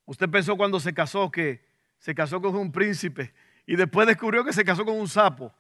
Usted 0.06 0.30
pensó 0.30 0.56
cuando 0.56 0.80
se 0.80 0.94
casó 0.94 1.32
que 1.32 1.66
se 1.98 2.16
casó 2.16 2.42
con 2.42 2.56
un 2.56 2.72
príncipe 2.72 3.34
y 3.66 3.76
después 3.76 4.08
descubrió 4.08 4.44
que 4.44 4.54
se 4.54 4.66
casó 4.66 4.86
con 4.86 4.96
un 4.96 5.08
sapo. 5.08 5.54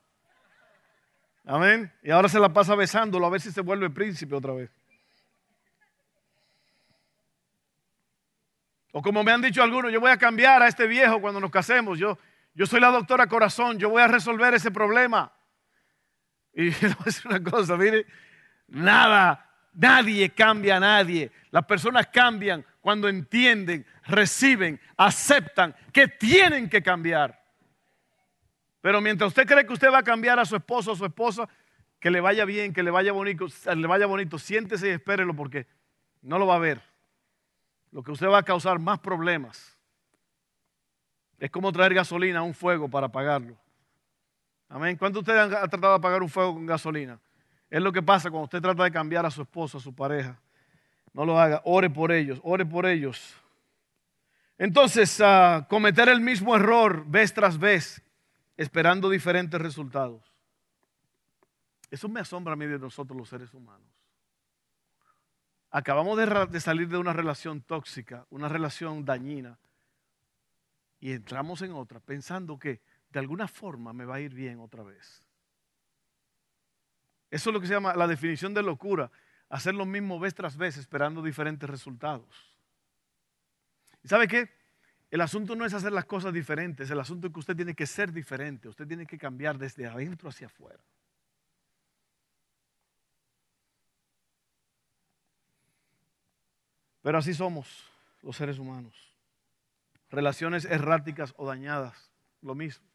Amén. 1.45 1.91
Y 2.03 2.11
ahora 2.11 2.29
se 2.29 2.39
la 2.39 2.49
pasa 2.53 2.75
besándolo 2.75 3.25
a 3.25 3.29
ver 3.29 3.41
si 3.41 3.51
se 3.51 3.61
vuelve 3.61 3.89
príncipe 3.89 4.35
otra 4.35 4.53
vez. 4.53 4.69
O 8.93 9.01
como 9.01 9.23
me 9.23 9.31
han 9.31 9.41
dicho 9.41 9.63
algunos, 9.63 9.91
yo 9.91 9.99
voy 9.99 10.11
a 10.11 10.17
cambiar 10.17 10.61
a 10.61 10.67
este 10.67 10.85
viejo 10.85 11.21
cuando 11.21 11.39
nos 11.39 11.49
casemos. 11.49 11.97
Yo, 11.97 12.17
yo 12.53 12.65
soy 12.65 12.79
la 12.79 12.89
doctora 12.89 13.27
corazón, 13.27 13.79
yo 13.79 13.89
voy 13.89 14.01
a 14.01 14.07
resolver 14.07 14.53
ese 14.53 14.69
problema. 14.71 15.31
Y 16.53 16.65
decir 17.05 17.27
una 17.27 17.41
cosa, 17.41 17.77
mire, 17.77 18.05
Nada, 18.71 19.49
nadie 19.73 20.29
cambia 20.29 20.77
a 20.77 20.79
nadie. 20.79 21.29
Las 21.51 21.65
personas 21.65 22.07
cambian 22.07 22.65
cuando 22.79 23.09
entienden, 23.09 23.85
reciben, 24.07 24.79
aceptan 24.95 25.75
que 25.91 26.07
tienen 26.07 26.69
que 26.69 26.81
cambiar. 26.81 27.40
Pero 28.81 28.99
mientras 28.99 29.29
usted 29.29 29.47
cree 29.47 29.65
que 29.65 29.73
usted 29.73 29.91
va 29.91 29.99
a 29.99 30.03
cambiar 30.03 30.39
a 30.39 30.45
su 30.45 30.55
esposo 30.55 30.91
o 30.91 30.95
su 30.95 31.05
esposa, 31.05 31.47
que 31.99 32.09
le 32.09 32.19
vaya 32.19 32.45
bien, 32.45 32.73
que 32.73 32.81
le 32.81 32.89
vaya 32.89 33.11
bonito, 33.11 34.39
siéntese 34.39 34.87
y 34.87 34.91
espérelo 34.91 35.35
porque 35.35 35.67
no 36.21 36.39
lo 36.39 36.47
va 36.47 36.55
a 36.55 36.59
ver. 36.59 36.81
Lo 37.91 38.01
que 38.01 38.11
usted 38.11 38.27
va 38.27 38.39
a 38.39 38.43
causar 38.43 38.79
más 38.79 38.99
problemas. 38.99 39.77
Es 41.37 41.51
como 41.51 41.71
traer 41.71 41.93
gasolina 41.93 42.39
a 42.39 42.43
un 42.43 42.53
fuego 42.53 42.89
para 42.89 43.07
apagarlo. 43.07 43.55
Amén. 44.67 44.95
¿Cuánto 44.97 45.19
usted 45.19 45.37
ha 45.37 45.67
tratado 45.67 45.93
de 45.93 45.99
apagar 45.99 46.23
un 46.23 46.29
fuego 46.29 46.53
con 46.53 46.65
gasolina? 46.65 47.19
Es 47.69 47.81
lo 47.81 47.91
que 47.91 48.01
pasa 48.01 48.29
cuando 48.29 48.45
usted 48.45 48.61
trata 48.61 48.83
de 48.83 48.91
cambiar 48.91 49.25
a 49.25 49.31
su 49.31 49.41
esposo, 49.41 49.77
a 49.77 49.81
su 49.81 49.93
pareja. 49.93 50.39
No 51.13 51.25
lo 51.25 51.39
haga, 51.39 51.61
ore 51.65 51.89
por 51.89 52.11
ellos, 52.11 52.39
ore 52.43 52.65
por 52.65 52.85
ellos. 52.85 53.35
Entonces, 54.57 55.19
uh, 55.19 55.65
cometer 55.67 56.09
el 56.09 56.21
mismo 56.21 56.55
error 56.55 57.03
vez 57.05 57.33
tras 57.33 57.57
vez, 57.57 58.01
esperando 58.61 59.09
diferentes 59.09 59.59
resultados. 59.59 60.21
Eso 61.89 62.07
me 62.07 62.19
asombra 62.19 62.53
a 62.53 62.55
mí 62.55 62.67
de 62.67 62.77
nosotros 62.77 63.17
los 63.17 63.27
seres 63.27 63.53
humanos. 63.55 63.87
Acabamos 65.71 66.15
de, 66.17 66.45
de 66.45 66.59
salir 66.59 66.87
de 66.87 66.97
una 66.97 67.11
relación 67.11 67.61
tóxica, 67.61 68.27
una 68.29 68.47
relación 68.47 69.03
dañina, 69.03 69.57
y 70.99 71.11
entramos 71.11 71.63
en 71.63 71.71
otra 71.71 71.99
pensando 71.99 72.59
que 72.59 72.81
de 73.09 73.19
alguna 73.19 73.47
forma 73.47 73.93
me 73.93 74.05
va 74.05 74.15
a 74.15 74.19
ir 74.19 74.33
bien 74.33 74.59
otra 74.59 74.83
vez. 74.83 75.25
Eso 77.31 77.49
es 77.49 77.53
lo 77.53 77.59
que 77.59 77.67
se 77.67 77.73
llama 77.73 77.95
la 77.95 78.07
definición 78.07 78.53
de 78.53 78.61
locura. 78.61 79.09
hacer 79.49 79.73
lo 79.73 79.85
mismo 79.85 80.19
vez 80.19 80.35
tras 80.35 80.55
vez 80.55 80.77
esperando 80.77 81.21
diferentes 81.23 81.67
resultados. 81.67 82.57
¿Y 84.03 84.07
sabe 84.07 84.27
qué? 84.27 84.60
El 85.11 85.19
asunto 85.19 85.57
no 85.57 85.65
es 85.65 85.73
hacer 85.73 85.91
las 85.91 86.05
cosas 86.05 86.33
diferentes, 86.33 86.89
el 86.89 86.99
asunto 86.99 87.27
es 87.27 87.33
que 87.33 87.39
usted 87.39 87.55
tiene 87.55 87.75
que 87.75 87.85
ser 87.85 88.13
diferente, 88.13 88.69
usted 88.69 88.87
tiene 88.87 89.05
que 89.05 89.17
cambiar 89.17 89.57
desde 89.57 89.85
adentro 89.85 90.29
hacia 90.29 90.47
afuera. 90.47 90.81
Pero 97.01 97.17
así 97.17 97.33
somos 97.33 97.85
los 98.21 98.37
seres 98.37 98.57
humanos. 98.57 98.95
Relaciones 100.09 100.63
erráticas 100.63 101.33
o 101.35 101.45
dañadas, 101.45 102.09
lo 102.41 102.55
mismo. 102.55 102.85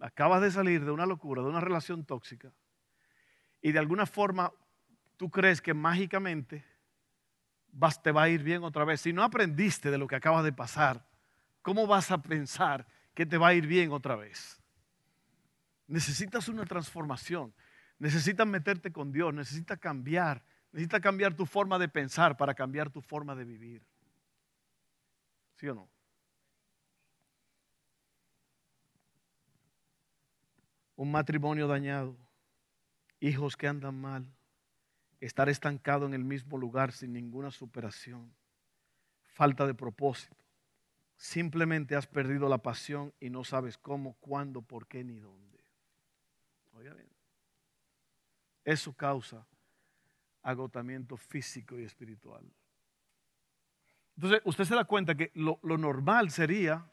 Acabas 0.00 0.42
de 0.42 0.50
salir 0.50 0.84
de 0.84 0.90
una 0.90 1.06
locura, 1.06 1.42
de 1.42 1.48
una 1.50 1.60
relación 1.60 2.04
tóxica, 2.04 2.52
y 3.62 3.70
de 3.70 3.78
alguna 3.78 4.06
forma 4.06 4.50
tú 5.16 5.30
crees 5.30 5.60
que 5.60 5.72
mágicamente 5.72 6.64
te 8.02 8.12
va 8.12 8.22
a 8.22 8.28
ir 8.28 8.42
bien 8.42 8.64
otra 8.64 8.84
vez. 8.84 9.00
Si 9.00 9.12
no 9.12 9.22
aprendiste 9.22 9.90
de 9.90 9.98
lo 9.98 10.06
que 10.06 10.16
acabas 10.16 10.44
de 10.44 10.52
pasar, 10.52 11.06
¿cómo 11.62 11.86
vas 11.86 12.10
a 12.10 12.22
pensar 12.22 12.86
que 13.14 13.26
te 13.26 13.38
va 13.38 13.48
a 13.48 13.54
ir 13.54 13.66
bien 13.66 13.92
otra 13.92 14.16
vez? 14.16 14.60
Necesitas 15.86 16.48
una 16.48 16.64
transformación, 16.64 17.52
necesitas 17.98 18.46
meterte 18.46 18.92
con 18.92 19.10
Dios, 19.10 19.34
necesitas 19.34 19.78
cambiar, 19.78 20.42
necesitas 20.72 21.00
cambiar 21.00 21.34
tu 21.34 21.46
forma 21.46 21.78
de 21.78 21.88
pensar 21.88 22.36
para 22.36 22.54
cambiar 22.54 22.90
tu 22.90 23.00
forma 23.00 23.34
de 23.34 23.44
vivir. 23.44 23.82
¿Sí 25.56 25.68
o 25.68 25.74
no? 25.74 25.88
Un 30.96 31.10
matrimonio 31.10 31.66
dañado, 31.66 32.16
hijos 33.20 33.56
que 33.56 33.66
andan 33.66 34.00
mal, 34.00 34.30
estar 35.20 35.48
estancado 35.48 36.06
en 36.06 36.14
el 36.14 36.24
mismo 36.24 36.58
lugar 36.58 36.92
sin 36.92 37.12
ninguna 37.12 37.50
superación, 37.50 38.32
falta 39.26 39.66
de 39.66 39.74
propósito. 39.74 40.36
Simplemente 41.16 41.94
has 41.94 42.06
perdido 42.06 42.48
la 42.48 42.58
pasión 42.58 43.12
y 43.20 43.28
no 43.28 43.44
sabes 43.44 43.76
cómo, 43.76 44.14
cuándo, 44.20 44.62
por 44.62 44.86
qué 44.86 45.04
ni 45.04 45.18
dónde. 45.18 45.60
Oiga 46.72 46.94
bien. 46.94 47.10
Eso 48.64 48.92
causa 48.94 49.46
agotamiento 50.42 51.16
físico 51.16 51.78
y 51.78 51.84
espiritual. 51.84 52.44
Entonces, 54.16 54.40
usted 54.44 54.64
se 54.64 54.74
da 54.74 54.84
cuenta 54.84 55.14
que 55.14 55.30
lo, 55.34 55.58
normal 55.62 56.30
sería, 56.30 56.86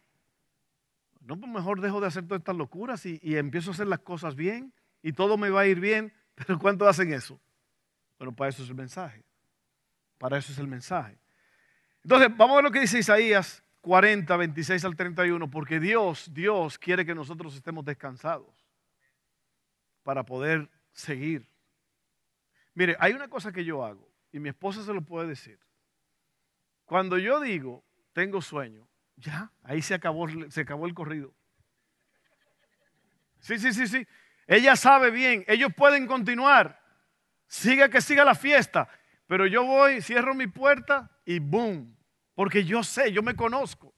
no, 1.21 1.39
pues 1.39 1.51
mejor 1.51 1.81
dejo 1.81 1.99
de 1.99 2.07
hacer 2.07 2.25
todas 2.25 2.39
estas 2.39 2.55
locuras 2.55 3.05
y, 3.05 3.19
empiezo 3.37 3.71
a 3.71 3.73
hacer 3.73 3.87
las 3.87 3.99
cosas 3.99 4.35
bien 4.35 4.73
y 5.01 5.13
todo 5.13 5.37
me 5.37 5.49
va 5.49 5.61
a 5.61 5.67
ir 5.67 5.79
bien, 5.79 6.13
pero 6.35 6.59
¿cuánto 6.59 6.87
hacen 6.87 7.13
eso? 7.13 7.39
Bueno, 8.17 8.35
para 8.35 8.49
eso 8.49 8.63
es 8.63 8.69
el 8.69 8.75
mensaje. 8.75 9.23
Para 10.17 10.37
eso 10.37 10.51
es 10.51 10.57
el 10.57 10.67
mensaje. 10.67 11.17
Entonces, 12.03 12.29
vamos 12.35 12.53
a 12.53 12.55
ver 12.55 12.63
lo 12.63 12.71
que 12.71 12.79
dice 12.79 12.99
Isaías 12.99 13.63
40, 13.81 14.35
26 14.35 14.85
al 14.85 14.95
31, 14.95 15.49
porque 15.49 15.79
Dios, 15.79 16.29
Dios 16.33 16.77
quiere 16.77 17.05
que 17.05 17.15
nosotros 17.15 17.55
estemos 17.55 17.85
descansados 17.85 18.67
para 20.03 20.23
poder 20.23 20.69
seguir. 20.93 21.47
Mire, 22.73 22.95
hay 22.99 23.13
una 23.13 23.27
cosa 23.27 23.51
que 23.51 23.63
yo 23.65 23.83
hago, 23.85 24.09
y 24.31 24.39
mi 24.39 24.49
esposa 24.49 24.83
se 24.83 24.93
lo 24.93 25.01
puede 25.01 25.27
decir. 25.27 25.59
Cuando 26.85 27.17
yo 27.17 27.39
digo, 27.39 27.83
tengo 28.13 28.41
sueño, 28.41 28.87
ya, 29.15 29.51
ahí 29.63 29.81
se 29.81 29.93
acabó, 29.93 30.27
se 30.49 30.61
acabó 30.61 30.87
el 30.87 30.93
corrido. 30.93 31.33
Sí, 33.39 33.59
sí, 33.59 33.73
sí, 33.73 33.87
sí. 33.87 34.07
Ella 34.47 34.75
sabe 34.75 35.11
bien, 35.11 35.43
ellos 35.47 35.71
pueden 35.75 36.07
continuar. 36.07 36.81
Siga 37.47 37.89
que 37.89 38.01
siga 38.01 38.25
la 38.25 38.35
fiesta. 38.35 38.89
Pero 39.25 39.45
yo 39.45 39.65
voy, 39.65 40.01
cierro 40.01 40.33
mi 40.33 40.47
puerta 40.47 41.09
y 41.25 41.39
boom. 41.39 41.95
Porque 42.33 42.63
yo 42.63 42.83
sé, 42.83 43.11
yo 43.11 43.23
me 43.23 43.35
conozco. 43.35 43.93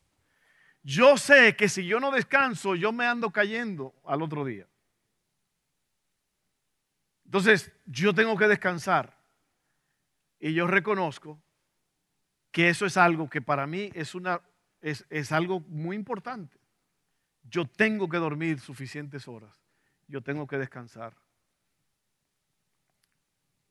Yo 0.82 1.18
sé 1.18 1.56
que 1.56 1.68
si 1.68 1.86
yo 1.86 2.00
no 2.00 2.12
descanso, 2.12 2.76
yo 2.76 2.92
me 2.92 3.06
ando 3.06 3.32
cayendo 3.32 3.94
al 4.06 4.22
otro 4.22 4.46
día. 4.46 4.68
Entonces, 7.26 7.72
yo 7.86 8.14
tengo 8.14 8.38
que 8.38 8.48
descansar. 8.48 9.20
Y 10.40 10.54
yo 10.54 10.66
reconozco 10.68 11.40
que 12.52 12.70
eso 12.70 12.86
es 12.86 12.98
algo 12.98 13.30
que 13.30 13.42
para 13.42 13.68
mí 13.68 13.92
es, 13.94 14.16
una, 14.16 14.42
es, 14.82 15.06
es 15.10 15.32
algo 15.32 15.60
muy 15.60 15.96
importante. 15.96 16.58
Yo 17.44 17.66
tengo 17.66 18.10
que 18.10 18.18
dormir 18.18 18.60
suficientes 18.60 19.28
horas. 19.28 19.52
Yo 20.08 20.22
tengo 20.22 20.48
que 20.48 20.58
descansar. 20.58 21.14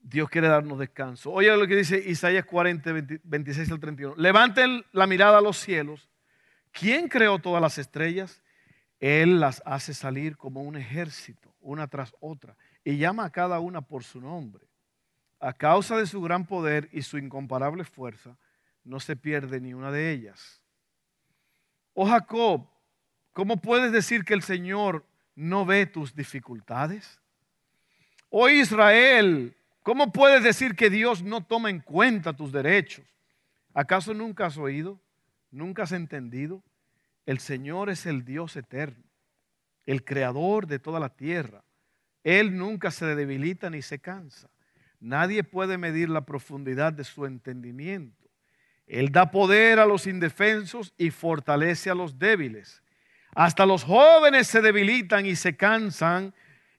Dios 0.09 0.31
quiere 0.31 0.49
darnos 0.49 0.79
descanso. 0.79 1.31
Oye 1.31 1.55
lo 1.55 1.67
que 1.67 1.77
dice 1.77 1.99
Isaías 1.99 2.47
40, 2.47 2.93
26 3.25 3.71
al 3.71 3.81
31. 3.81 4.15
Levanten 4.17 4.83
la 4.93 5.07
mirada 5.07 5.39
a 5.39 5.43
los 5.43 5.59
cielos. 5.59 6.09
¿Quién 6.73 7.09
creó 7.09 7.39
todas 7.39 7.61
las 7.61 7.77
estrellas? 7.77 8.43
Él 9.01 9.39
las 9.39 9.63
hace 9.67 9.93
salir 9.93 10.37
como 10.37 10.63
un 10.63 10.77
ejército, 10.77 11.55
una 11.61 11.87
tras 11.89 12.15
otra, 12.21 12.57
y 12.83 12.97
llama 12.97 13.25
a 13.25 13.31
cada 13.31 13.61
una 13.61 13.83
por 13.83 14.03
su 14.03 14.21
nombre. 14.21 14.67
A 15.41 15.53
causa 15.53 15.97
de 15.99 16.07
su 16.07 16.23
gran 16.23 16.47
poder 16.47 16.89
y 16.91 17.03
su 17.03 17.19
incomparable 17.19 17.85
fuerza, 17.85 18.37
no 18.85 19.01
se 19.01 19.15
pierde 19.15 19.61
ni 19.61 19.75
una 19.75 19.93
de 19.93 20.11
ellas. 20.11 20.63
Oh 21.93 22.07
Jacob, 22.07 22.67
¿cómo 23.33 23.59
puedes 23.59 23.93
decir 23.93 24.25
que 24.25 24.35
el 24.35 24.43
Señor 24.43 25.05
no 25.35 25.67
ve 25.67 25.85
tus 25.85 26.15
dificultades? 26.15 27.21
Oh 28.31 28.49
Israel, 28.49 29.55
¿Cómo 29.89 30.13
puedes 30.13 30.45
decir 30.45 30.77
que 30.77 30.91
Dios 30.91 31.23
no 31.23 31.43
toma 31.43 31.71
en 31.71 31.81
cuenta 31.81 32.37
tus 32.37 32.53
derechos? 32.53 33.07
¿Acaso 33.73 34.13
nunca 34.13 34.45
has 34.45 34.59
oído? 34.59 35.01
¿Nunca 35.51 35.85
has 35.85 35.93
entendido? 35.93 36.63
El 37.25 37.39
Señor 37.39 37.89
es 37.89 38.05
el 38.05 38.23
Dios 38.23 38.55
eterno, 38.57 39.03
el 39.87 40.05
creador 40.05 40.67
de 40.67 40.79
toda 40.79 41.01
la 41.01 41.09
tierra. 41.09 41.65
Él 42.23 42.55
nunca 42.55 42.91
se 42.91 43.07
debilita 43.15 43.71
ni 43.71 43.81
se 43.81 43.99
cansa. 43.99 44.51
Nadie 45.01 45.43
puede 45.43 45.79
medir 45.79 46.11
la 46.11 46.27
profundidad 46.27 46.93
de 46.93 47.05
su 47.05 47.25
entendimiento. 47.25 48.29
Él 48.87 49.11
da 49.11 49.31
poder 49.31 49.79
a 49.79 49.87
los 49.87 50.07
indefensos 50.07 50.93
y 50.99 51.11
fortalece 51.11 51.89
a 51.89 51.95
los 51.95 52.19
débiles. 52.19 52.83
Hasta 53.35 53.65
los 53.65 53.85
jóvenes 53.85 54.49
se 54.49 54.61
debilitan 54.61 55.25
y 55.25 55.35
se 55.35 55.57
cansan 55.57 56.35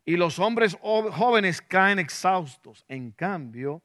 y 0.09 0.17
los 0.17 0.39
hombres 0.39 0.75
jóvenes 0.81 1.61
caen 1.61 1.99
exhaustos. 1.99 2.83
En 2.87 3.11
cambio, 3.11 3.83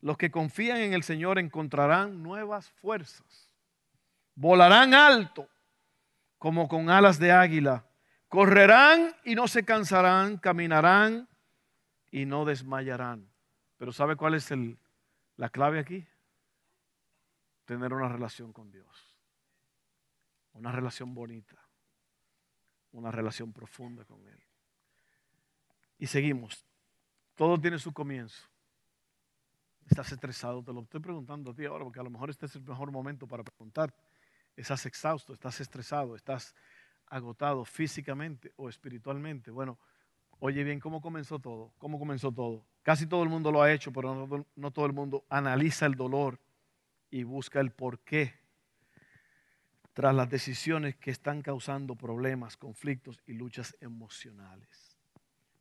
los 0.00 0.16
que 0.16 0.30
confían 0.30 0.76
en 0.76 0.92
el 0.92 1.02
Señor 1.02 1.36
encontrarán 1.36 2.22
nuevas 2.22 2.70
fuerzas. 2.70 3.52
Volarán 4.36 4.94
alto 4.94 5.48
como 6.38 6.68
con 6.68 6.90
alas 6.90 7.18
de 7.18 7.32
águila. 7.32 7.84
Correrán 8.28 9.16
y 9.24 9.34
no 9.34 9.48
se 9.48 9.64
cansarán, 9.64 10.36
caminarán 10.36 11.28
y 12.12 12.24
no 12.24 12.44
desmayarán. 12.44 13.28
Pero 13.78 13.90
¿sabe 13.90 14.14
cuál 14.14 14.34
es 14.34 14.48
la 15.36 15.48
clave 15.48 15.80
aquí? 15.80 16.06
Tener 17.64 17.92
una 17.92 18.08
relación 18.08 18.52
con 18.52 18.70
Dios. 18.70 19.16
Una 20.52 20.70
relación 20.70 21.12
bonita. 21.14 21.56
Una 22.92 23.10
relación 23.10 23.52
profunda 23.52 24.04
con 24.04 24.24
Él. 24.28 24.40
Y 26.02 26.08
seguimos. 26.08 26.66
Todo 27.36 27.60
tiene 27.60 27.78
su 27.78 27.92
comienzo. 27.92 28.42
Estás 29.88 30.10
estresado, 30.10 30.60
te 30.60 30.72
lo 30.72 30.80
estoy 30.80 30.98
preguntando 30.98 31.52
a 31.52 31.54
ti 31.54 31.64
ahora, 31.64 31.84
porque 31.84 32.00
a 32.00 32.02
lo 32.02 32.10
mejor 32.10 32.28
este 32.28 32.46
es 32.46 32.56
el 32.56 32.62
mejor 32.64 32.90
momento 32.90 33.28
para 33.28 33.44
preguntar. 33.44 33.94
Estás 34.56 34.84
exhausto, 34.86 35.32
estás 35.32 35.60
estresado, 35.60 36.16
estás 36.16 36.56
agotado 37.06 37.64
físicamente 37.64 38.52
o 38.56 38.68
espiritualmente. 38.68 39.52
Bueno, 39.52 39.78
oye 40.40 40.64
bien, 40.64 40.80
¿cómo 40.80 41.00
comenzó 41.00 41.38
todo? 41.38 41.72
¿Cómo 41.78 42.00
comenzó 42.00 42.32
todo? 42.32 42.66
Casi 42.82 43.06
todo 43.06 43.22
el 43.22 43.28
mundo 43.28 43.52
lo 43.52 43.62
ha 43.62 43.72
hecho, 43.72 43.92
pero 43.92 44.12
no, 44.12 44.44
no 44.56 44.70
todo 44.72 44.86
el 44.86 44.92
mundo 44.92 45.24
analiza 45.28 45.86
el 45.86 45.94
dolor 45.94 46.40
y 47.12 47.22
busca 47.22 47.60
el 47.60 47.70
porqué 47.70 48.34
tras 49.92 50.12
las 50.12 50.28
decisiones 50.28 50.96
que 50.96 51.12
están 51.12 51.42
causando 51.42 51.94
problemas, 51.94 52.56
conflictos 52.56 53.22
y 53.24 53.34
luchas 53.34 53.76
emocionales. 53.80 54.91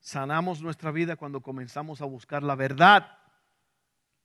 Sanamos 0.02 0.64
nuestra 0.64 0.90
vida 0.90 1.16
cuando 1.16 1.42
comenzamos 1.42 2.02
a 2.02 2.06
buscar 2.06 2.42
la 2.42 2.56
verdad 2.56 3.20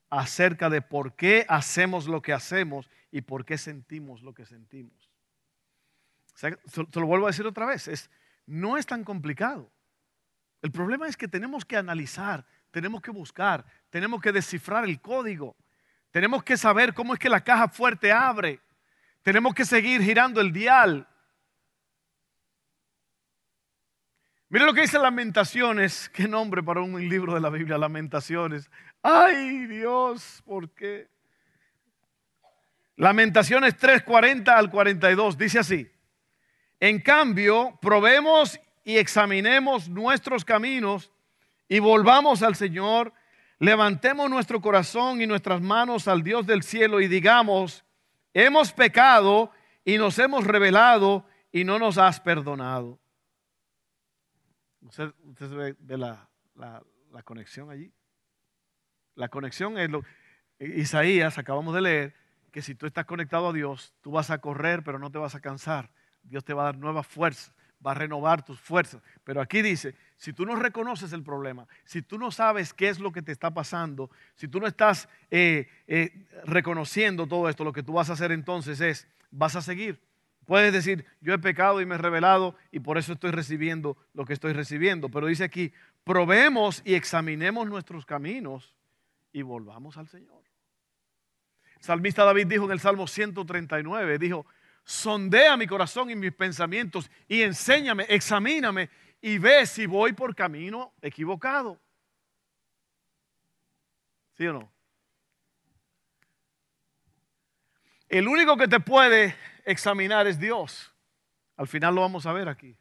acerca 0.08 0.70
de 0.70 0.80
por 0.80 1.14
qué 1.14 1.44
hacemos 1.48 2.08
lo 2.08 2.22
que 2.22 2.32
hacemos 2.32 2.90
y 3.12 3.20
por 3.20 3.44
qué 3.44 3.58
sentimos 3.58 4.22
lo 4.22 4.32
que 4.32 4.46
sentimos. 4.46 5.10
Se 6.34 6.50
lo 6.98 7.06
vuelvo 7.06 7.26
a 7.26 7.30
decir 7.30 7.46
otra 7.46 7.66
vez, 7.66 7.88
es, 7.88 8.10
no 8.46 8.78
es 8.78 8.86
tan 8.86 9.04
complicado. 9.04 9.70
El 10.62 10.72
problema 10.72 11.08
es 11.08 11.16
que 11.16 11.28
tenemos 11.28 11.66
que 11.66 11.76
analizar, 11.76 12.46
tenemos 12.70 13.02
que 13.02 13.10
buscar, 13.10 13.64
tenemos 13.90 14.22
que 14.22 14.32
descifrar 14.32 14.84
el 14.84 14.98
código, 15.00 15.56
tenemos 16.10 16.42
que 16.42 16.56
saber 16.56 16.94
cómo 16.94 17.12
es 17.12 17.20
que 17.20 17.28
la 17.28 17.44
caja 17.44 17.68
fuerte 17.68 18.12
abre, 18.12 18.60
tenemos 19.22 19.54
que 19.54 19.66
seguir 19.66 20.02
girando 20.02 20.40
el 20.40 20.52
dial 20.52 21.06
Mire 24.48 24.64
lo 24.64 24.74
que 24.74 24.82
dice 24.82 24.98
Lamentaciones. 24.98 26.09
Qué 26.14 26.28
nombre 26.28 26.62
para 26.62 26.80
un 26.80 27.09
libro 27.09 27.35
de 27.35 27.40
la 27.40 27.50
Biblia, 27.50 27.78
Lamentaciones. 27.78 28.70
Ay 29.02 29.66
Dios, 29.66 30.42
¿por 30.46 30.70
qué? 30.70 31.09
Lamentaciones 32.96 33.76
3:40 33.76 34.48
al 34.48 34.70
42 34.70 35.37
dice 35.37 35.59
así. 35.59 35.90
En 36.78 37.00
cambio, 37.00 37.78
probemos 37.80 38.61
y 38.85 38.98
examinemos 38.98 39.88
nuestros 39.88 40.44
caminos 40.44 41.12
y 41.68 41.80
volvamos 41.80 42.42
al 42.42 42.54
Señor, 42.54 43.12
levantemos 43.59 44.30
nuestro 44.30 44.61
corazón 44.61 45.20
y 45.20 45.26
nuestras 45.26 45.61
manos 45.61 46.06
al 46.06 46.22
Dios 46.22 46.46
del 46.46 46.62
cielo 46.62 47.00
y 47.00 47.09
digamos, 47.09 47.85
hemos 48.32 48.72
pecado 48.72 49.50
y 49.85 49.98
nos 49.98 50.18
hemos 50.18 50.44
revelado 50.44 51.26
y 51.50 51.64
no 51.64 51.78
nos 51.78 51.98
has 51.98 52.20
perdonado. 52.20 53.00
¿Usted, 54.87 55.12
ve, 55.81 55.99
la, 55.99 56.29
conexión 57.25 57.70
allí? 57.70 57.92
La 59.14 59.29
conexión 59.29 59.79
es 59.79 59.90
lo... 59.90 60.05
Isaías, 60.59 61.38
acabamos 61.38 61.75
de 61.75 61.81
leer, 61.83 62.14
que 62.51 62.62
si 62.62 62.75
tú 62.75 62.87
estás 62.87 63.05
conectado 63.05 63.49
a 63.49 63.53
Dios, 63.53 63.92
tú 64.01 64.12
vas 64.12 64.31
a 64.31 64.38
correr, 64.38 64.83
pero 64.83 64.99
no 64.99 65.11
te 65.11 65.18
vas 65.18 65.35
a 65.35 65.40
cansar. 65.40 65.90
Dios 66.22 66.44
te 66.44 66.55
va 66.55 66.62
a 66.62 66.64
dar 66.66 66.79
nuevas 66.79 67.07
fuerzas, 67.07 67.53
va 67.85 67.90
a 67.90 67.94
renovar 67.94 68.44
tus 68.44 68.59
fuerzas. 68.59 69.03
Pero 69.25 69.40
aquí 69.40 69.61
dice, 69.61 69.94
si 70.16 70.33
tú 70.33 70.46
no 70.46 70.57
reconoces 70.57 71.12
el 71.12 71.22
problema, 71.22 71.66
si 71.85 72.01
tú 72.01 72.18
no 72.18 72.31
sabes 72.31 72.72
qué 72.72 72.88
es 72.88 72.99
lo 72.99 73.12
que 73.12 73.22
te 73.22 73.33
está 73.33 73.53
pasando, 73.53 74.11
si 74.35 74.49
tú 74.49 74.61
no 74.61 74.66
estás 74.66 75.09
eh, 75.31 75.68
eh, 75.87 76.27
reconociendo 76.44 77.27
todo 77.27 77.49
esto, 77.49 77.64
lo 77.64 77.72
que 77.72 77.83
tú 77.83 77.94
vas 77.94 78.09
a 78.09 78.14
hacer 78.14 78.33
entonces 78.33 78.81
es, 78.81 79.07
vas 79.31 79.57
a 79.57 79.62
seguir. 79.62 80.05
Puedes 80.46 80.72
decir, 80.72 81.04
yo 81.20 81.35
he 81.35 81.38
pecado 81.38 81.80
y 81.80 81.87
me 81.87 81.96
he 81.96 81.98
revelado 81.98 82.56
y 82.70 82.78
por 82.78 82.98
eso 82.98 83.12
estoy 83.12 83.32
recibiendo 83.32 83.96
lo 84.14 84.24
que 84.24 84.32
estoy 84.32 84.52
recibiendo. 84.52 85.09
Pero 85.09 85.26
dice 85.26 85.44
aquí, 85.44 85.72
probemos 86.04 86.82
y 86.85 86.94
examinemos 86.94 87.68
nuestros 87.68 88.06
caminos 88.06 88.74
y 89.32 89.42
volvamos 89.42 89.96
al 89.96 90.06
Señor. 90.09 90.42
Salmista 91.80 92.24
David 92.24 92.46
dijo 92.46 92.64
en 92.64 92.70
el 92.70 92.80
Salmo 92.80 93.09
139, 93.09 94.18
dijo, 94.18 94.46
sondea 94.85 95.56
mi 95.56 95.66
corazón 95.66 96.11
y 96.11 96.14
mis 96.14 96.32
pensamientos 96.32 97.11
y 97.26 97.42
enséñame, 97.42 98.06
examíname 98.09 98.88
y 99.20 99.38
ve 99.38 99.66
si 99.66 99.87
voy 99.87 100.12
por 100.12 100.35
camino 100.37 100.94
equivocado. 101.02 101.80
¿Sí 104.35 104.46
o 104.46 104.52
no? 104.52 104.72
El 108.09 108.28
único 108.28 108.56
que 108.56 108.68
te 108.68 108.78
puede 108.78 109.35
examinar 109.66 110.26
es 110.26 110.38
Dios. 110.38 110.92
Al 111.57 111.68
final 111.68 111.94
lo 111.94 112.00
vamos 112.00 112.24
a 112.24 112.33
ver 112.33 112.48
aquí. 112.48 112.76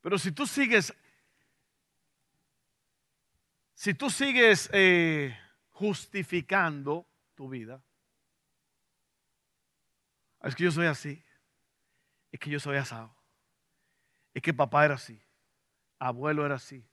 Pero 0.00 0.16
si 0.18 0.32
tú 0.32 0.46
sigues, 0.46 0.94
si 3.74 3.92
tú 3.92 4.08
sigues 4.08 4.70
eh, 4.72 5.36
justificando 5.70 7.06
tu 7.34 7.48
vida, 7.48 7.82
es 10.42 10.54
que 10.54 10.64
yo 10.64 10.70
soy 10.70 10.86
así, 10.86 11.22
es 12.30 12.38
que 12.38 12.48
yo 12.48 12.60
soy 12.60 12.76
asado, 12.76 13.14
es 14.32 14.40
que 14.40 14.54
papá 14.54 14.84
era 14.84 14.94
así, 14.94 15.20
abuelo 15.98 16.46
era 16.46 16.54
así, 16.54 16.86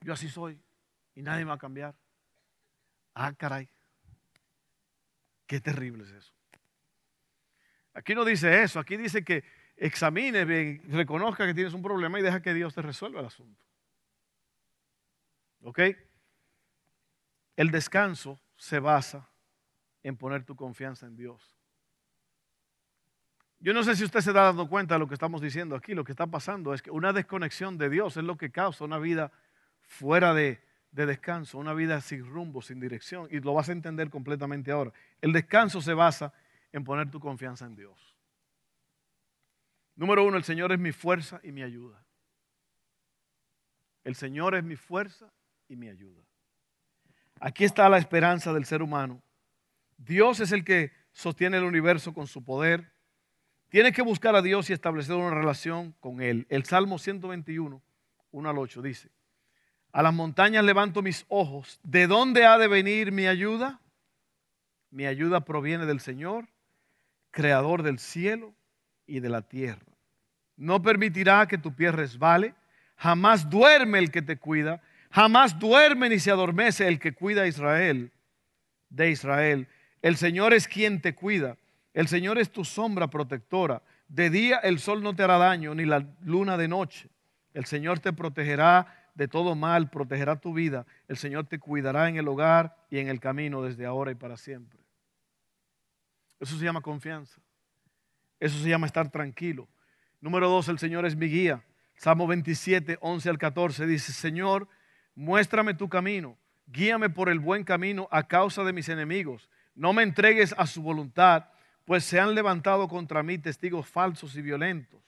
yo 0.00 0.12
así 0.12 0.28
soy 0.28 0.62
y 1.14 1.22
nadie 1.22 1.44
me 1.44 1.48
va 1.48 1.54
a 1.54 1.58
cambiar. 1.58 1.94
Ah, 3.14 3.32
caray, 3.32 3.68
qué 5.46 5.60
terrible 5.60 6.04
es 6.04 6.10
eso. 6.10 6.34
Aquí 7.94 8.14
no 8.14 8.24
dice 8.24 8.62
eso, 8.62 8.80
aquí 8.80 8.96
dice 8.96 9.24
que 9.24 9.44
examine 9.76 10.44
bien, 10.44 10.82
reconozca 10.88 11.46
que 11.46 11.54
tienes 11.54 11.72
un 11.74 11.82
problema 11.82 12.18
y 12.18 12.22
deja 12.22 12.42
que 12.42 12.52
Dios 12.52 12.74
te 12.74 12.82
resuelva 12.82 13.20
el 13.20 13.26
asunto. 13.26 13.62
¿Ok? 15.62 15.80
El 17.56 17.70
descanso 17.70 18.40
se 18.56 18.80
basa 18.80 19.30
en 20.02 20.16
poner 20.16 20.44
tu 20.44 20.56
confianza 20.56 21.06
en 21.06 21.16
Dios. 21.16 21.56
Yo 23.60 23.72
no 23.72 23.82
sé 23.82 23.96
si 23.96 24.04
usted 24.04 24.20
se 24.20 24.30
está 24.30 24.42
dando 24.42 24.68
cuenta 24.68 24.96
de 24.96 24.98
lo 24.98 25.08
que 25.08 25.14
estamos 25.14 25.40
diciendo 25.40 25.74
aquí. 25.74 25.94
Lo 25.94 26.04
que 26.04 26.12
está 26.12 26.26
pasando 26.26 26.74
es 26.74 26.82
que 26.82 26.90
una 26.90 27.12
desconexión 27.12 27.78
de 27.78 27.88
Dios 27.88 28.16
es 28.16 28.24
lo 28.24 28.36
que 28.36 28.50
causa 28.50 28.84
una 28.84 28.98
vida 28.98 29.32
fuera 29.80 30.34
de, 30.34 30.60
de 30.90 31.06
descanso, 31.06 31.58
una 31.58 31.72
vida 31.72 32.00
sin 32.02 32.26
rumbo, 32.26 32.60
sin 32.60 32.78
dirección. 32.78 33.26
Y 33.30 33.40
lo 33.40 33.54
vas 33.54 33.70
a 33.70 33.72
entender 33.72 34.10
completamente 34.10 34.70
ahora. 34.70 34.92
El 35.22 35.32
descanso 35.32 35.80
se 35.80 35.94
basa 35.94 36.34
en 36.74 36.82
poner 36.82 37.08
tu 37.08 37.20
confianza 37.20 37.66
en 37.66 37.76
Dios. 37.76 38.16
Número 39.94 40.24
uno, 40.24 40.36
el 40.36 40.42
Señor 40.42 40.72
es 40.72 40.78
mi 40.80 40.90
fuerza 40.90 41.40
y 41.44 41.52
mi 41.52 41.62
ayuda. 41.62 42.04
El 44.02 44.16
Señor 44.16 44.56
es 44.56 44.64
mi 44.64 44.74
fuerza 44.74 45.32
y 45.68 45.76
mi 45.76 45.88
ayuda. 45.88 46.20
Aquí 47.38 47.62
está 47.62 47.88
la 47.88 47.98
esperanza 47.98 48.52
del 48.52 48.64
ser 48.64 48.82
humano. 48.82 49.22
Dios 49.98 50.40
es 50.40 50.50
el 50.50 50.64
que 50.64 50.90
sostiene 51.12 51.58
el 51.58 51.62
universo 51.64 52.12
con 52.12 52.26
su 52.26 52.42
poder. 52.42 52.90
Tiene 53.68 53.92
que 53.92 54.02
buscar 54.02 54.34
a 54.34 54.42
Dios 54.42 54.68
y 54.68 54.72
establecer 54.72 55.14
una 55.14 55.32
relación 55.32 55.92
con 56.00 56.20
Él. 56.20 56.44
El 56.48 56.64
Salmo 56.64 56.98
121, 56.98 57.80
1 58.32 58.50
al 58.50 58.58
8 58.58 58.82
dice, 58.82 59.10
a 59.92 60.02
las 60.02 60.12
montañas 60.12 60.64
levanto 60.64 61.02
mis 61.02 61.24
ojos. 61.28 61.78
¿De 61.84 62.08
dónde 62.08 62.46
ha 62.46 62.58
de 62.58 62.66
venir 62.66 63.12
mi 63.12 63.28
ayuda? 63.28 63.80
Mi 64.90 65.06
ayuda 65.06 65.44
proviene 65.44 65.86
del 65.86 66.00
Señor 66.00 66.48
creador 67.34 67.82
del 67.82 67.98
cielo 67.98 68.54
y 69.06 69.20
de 69.20 69.28
la 69.28 69.42
tierra. 69.42 69.92
No 70.56 70.80
permitirá 70.80 71.46
que 71.46 71.58
tu 71.58 71.74
pie 71.74 71.90
resbale, 71.92 72.54
jamás 72.96 73.50
duerme 73.50 73.98
el 73.98 74.10
que 74.10 74.22
te 74.22 74.38
cuida, 74.38 74.80
jamás 75.10 75.58
duerme 75.58 76.08
ni 76.08 76.20
se 76.20 76.30
adormece 76.30 76.88
el 76.88 76.98
que 76.98 77.12
cuida 77.12 77.42
a 77.42 77.46
Israel, 77.46 78.12
de 78.88 79.10
Israel. 79.10 79.68
El 80.00 80.16
Señor 80.16 80.54
es 80.54 80.68
quien 80.68 81.02
te 81.02 81.14
cuida, 81.14 81.58
el 81.92 82.08
Señor 82.08 82.38
es 82.38 82.50
tu 82.50 82.64
sombra 82.64 83.08
protectora. 83.08 83.82
De 84.08 84.30
día 84.30 84.58
el 84.58 84.78
sol 84.78 85.02
no 85.02 85.16
te 85.16 85.24
hará 85.24 85.38
daño, 85.38 85.74
ni 85.74 85.84
la 85.84 86.06
luna 86.22 86.56
de 86.56 86.68
noche. 86.68 87.08
El 87.52 87.64
Señor 87.64 87.98
te 87.98 88.12
protegerá 88.12 89.10
de 89.14 89.28
todo 89.28 89.54
mal, 89.54 89.90
protegerá 89.90 90.36
tu 90.36 90.52
vida. 90.52 90.86
El 91.08 91.16
Señor 91.16 91.46
te 91.46 91.58
cuidará 91.58 92.08
en 92.08 92.16
el 92.16 92.28
hogar 92.28 92.76
y 92.90 92.98
en 92.98 93.08
el 93.08 93.20
camino 93.20 93.62
desde 93.62 93.86
ahora 93.86 94.10
y 94.10 94.14
para 94.14 94.36
siempre. 94.36 94.83
Eso 96.40 96.58
se 96.58 96.64
llama 96.64 96.80
confianza. 96.80 97.40
Eso 98.40 98.58
se 98.58 98.68
llama 98.68 98.86
estar 98.86 99.10
tranquilo. 99.10 99.68
Número 100.20 100.48
dos, 100.48 100.68
el 100.68 100.78
Señor 100.78 101.06
es 101.06 101.16
mi 101.16 101.26
guía. 101.26 101.62
Salmo 101.96 102.26
27, 102.26 102.98
11 103.00 103.30
al 103.30 103.38
14 103.38 103.86
dice, 103.86 104.12
Señor, 104.12 104.68
muéstrame 105.14 105.74
tu 105.74 105.88
camino, 105.88 106.36
guíame 106.66 107.08
por 107.08 107.28
el 107.28 107.38
buen 107.38 107.64
camino 107.64 108.08
a 108.10 108.26
causa 108.26 108.64
de 108.64 108.72
mis 108.72 108.88
enemigos. 108.88 109.48
No 109.74 109.92
me 109.92 110.02
entregues 110.02 110.54
a 110.58 110.66
su 110.66 110.82
voluntad, 110.82 111.46
pues 111.84 112.04
se 112.04 112.18
han 112.18 112.34
levantado 112.34 112.88
contra 112.88 113.22
mí 113.22 113.38
testigos 113.38 113.86
falsos 113.86 114.36
y 114.36 114.42
violentos. 114.42 115.00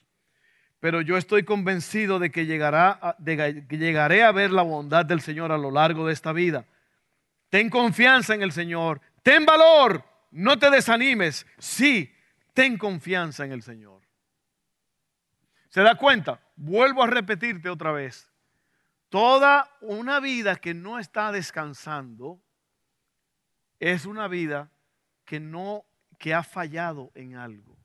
Pero 0.80 1.00
yo 1.00 1.16
estoy 1.16 1.42
convencido 1.42 2.18
de 2.18 2.30
que, 2.30 2.46
llegará 2.46 3.16
de 3.18 3.66
que 3.66 3.78
llegaré 3.78 4.22
a 4.22 4.32
ver 4.32 4.50
la 4.50 4.62
bondad 4.62 5.04
del 5.04 5.20
Señor 5.20 5.50
a 5.50 5.58
lo 5.58 5.70
largo 5.70 6.06
de 6.06 6.12
esta 6.12 6.32
vida. 6.32 6.66
Ten 7.48 7.70
confianza 7.70 8.34
en 8.34 8.42
el 8.42 8.52
Señor, 8.52 9.00
ten 9.22 9.46
valor 9.46 10.04
no 10.30 10.58
te 10.58 10.70
desanimes. 10.70 11.46
Sí, 11.58 12.14
ten 12.54 12.78
confianza 12.78 13.44
en 13.44 13.52
el 13.52 13.62
Señor. 13.62 14.02
¿Se 15.68 15.82
da 15.82 15.96
cuenta? 15.96 16.40
Vuelvo 16.56 17.02
a 17.02 17.06
repetirte 17.06 17.68
otra 17.68 17.92
vez. 17.92 18.30
Toda 19.08 19.70
una 19.80 20.20
vida 20.20 20.56
que 20.56 20.74
no 20.74 20.98
está 20.98 21.32
descansando 21.32 22.40
es 23.78 24.06
una 24.06 24.26
vida 24.28 24.70
que 25.24 25.38
no 25.38 25.84
que 26.18 26.34
ha 26.34 26.42
fallado 26.42 27.12
en 27.14 27.36
algo. 27.36 27.76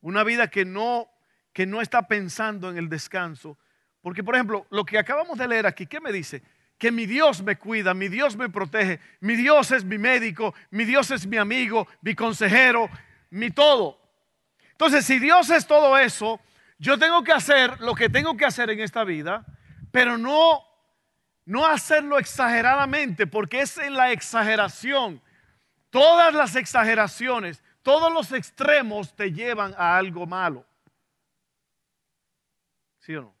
Una 0.00 0.22
vida 0.22 0.48
que 0.48 0.64
no 0.64 1.08
que 1.52 1.66
no 1.66 1.80
está 1.80 2.08
pensando 2.08 2.68
en 2.68 2.76
el 2.76 2.88
descanso, 2.88 3.56
porque 4.02 4.24
por 4.24 4.34
ejemplo, 4.34 4.66
lo 4.70 4.84
que 4.84 4.98
acabamos 4.98 5.38
de 5.38 5.46
leer 5.46 5.66
aquí, 5.66 5.86
¿qué 5.86 6.00
me 6.00 6.12
dice? 6.12 6.42
Que 6.84 6.92
mi 6.92 7.06
Dios 7.06 7.42
me 7.42 7.56
cuida, 7.56 7.94
mi 7.94 8.08
Dios 8.08 8.36
me 8.36 8.50
protege, 8.50 9.00
mi 9.20 9.36
Dios 9.36 9.70
es 9.70 9.86
mi 9.86 9.96
médico, 9.96 10.54
mi 10.70 10.84
Dios 10.84 11.10
es 11.12 11.26
mi 11.26 11.38
amigo, 11.38 11.88
mi 12.02 12.14
consejero, 12.14 12.90
mi 13.30 13.50
todo. 13.50 13.98
Entonces, 14.72 15.06
si 15.06 15.18
Dios 15.18 15.48
es 15.48 15.66
todo 15.66 15.96
eso, 15.96 16.38
yo 16.76 16.98
tengo 16.98 17.24
que 17.24 17.32
hacer 17.32 17.80
lo 17.80 17.94
que 17.94 18.10
tengo 18.10 18.36
que 18.36 18.44
hacer 18.44 18.68
en 18.68 18.80
esta 18.80 19.02
vida, 19.02 19.46
pero 19.90 20.18
no 20.18 20.62
no 21.46 21.64
hacerlo 21.64 22.18
exageradamente, 22.18 23.26
porque 23.26 23.62
es 23.62 23.78
en 23.78 23.94
la 23.94 24.12
exageración. 24.12 25.22
Todas 25.88 26.34
las 26.34 26.54
exageraciones, 26.54 27.64
todos 27.82 28.12
los 28.12 28.30
extremos 28.30 29.16
te 29.16 29.32
llevan 29.32 29.74
a 29.78 29.96
algo 29.96 30.26
malo. 30.26 30.66
¿Sí 32.98 33.16
o 33.16 33.22
no? 33.22 33.33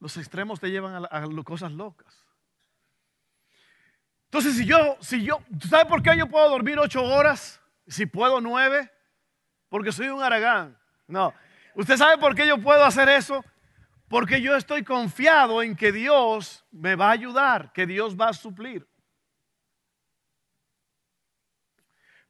Los 0.00 0.16
extremos 0.16 0.60
te 0.60 0.70
llevan 0.70 1.04
a, 1.04 1.44
cosas 1.44 1.72
locas. 1.72 2.24
Entonces, 4.24 4.56
si 4.56 4.66
yo, 4.66 4.96
si 5.00 5.24
yo, 5.24 5.40
¿sabes 5.68 5.86
por 5.86 6.02
qué 6.02 6.16
yo 6.16 6.26
puedo 6.26 6.48
dormir 6.50 6.78
ocho 6.78 7.02
horas? 7.02 7.60
Si 7.86 8.06
puedo 8.06 8.40
nueve, 8.40 8.90
porque 9.68 9.92
soy 9.92 10.08
un 10.08 10.22
aragán. 10.22 10.76
No, 11.06 11.32
¿Usted 11.76 11.98
sabe 11.98 12.16
por 12.16 12.34
qué 12.34 12.46
yo 12.46 12.58
puedo 12.58 12.82
hacer 12.82 13.06
eso? 13.10 13.44
Porque 14.08 14.40
yo 14.40 14.56
estoy 14.56 14.82
confiado 14.82 15.62
en 15.62 15.76
que 15.76 15.92
Dios 15.92 16.64
me 16.70 16.96
va 16.96 17.08
a 17.08 17.12
ayudar, 17.12 17.70
que 17.72 17.86
Dios 17.86 18.16
va 18.18 18.30
a 18.30 18.32
suplir. 18.32 18.88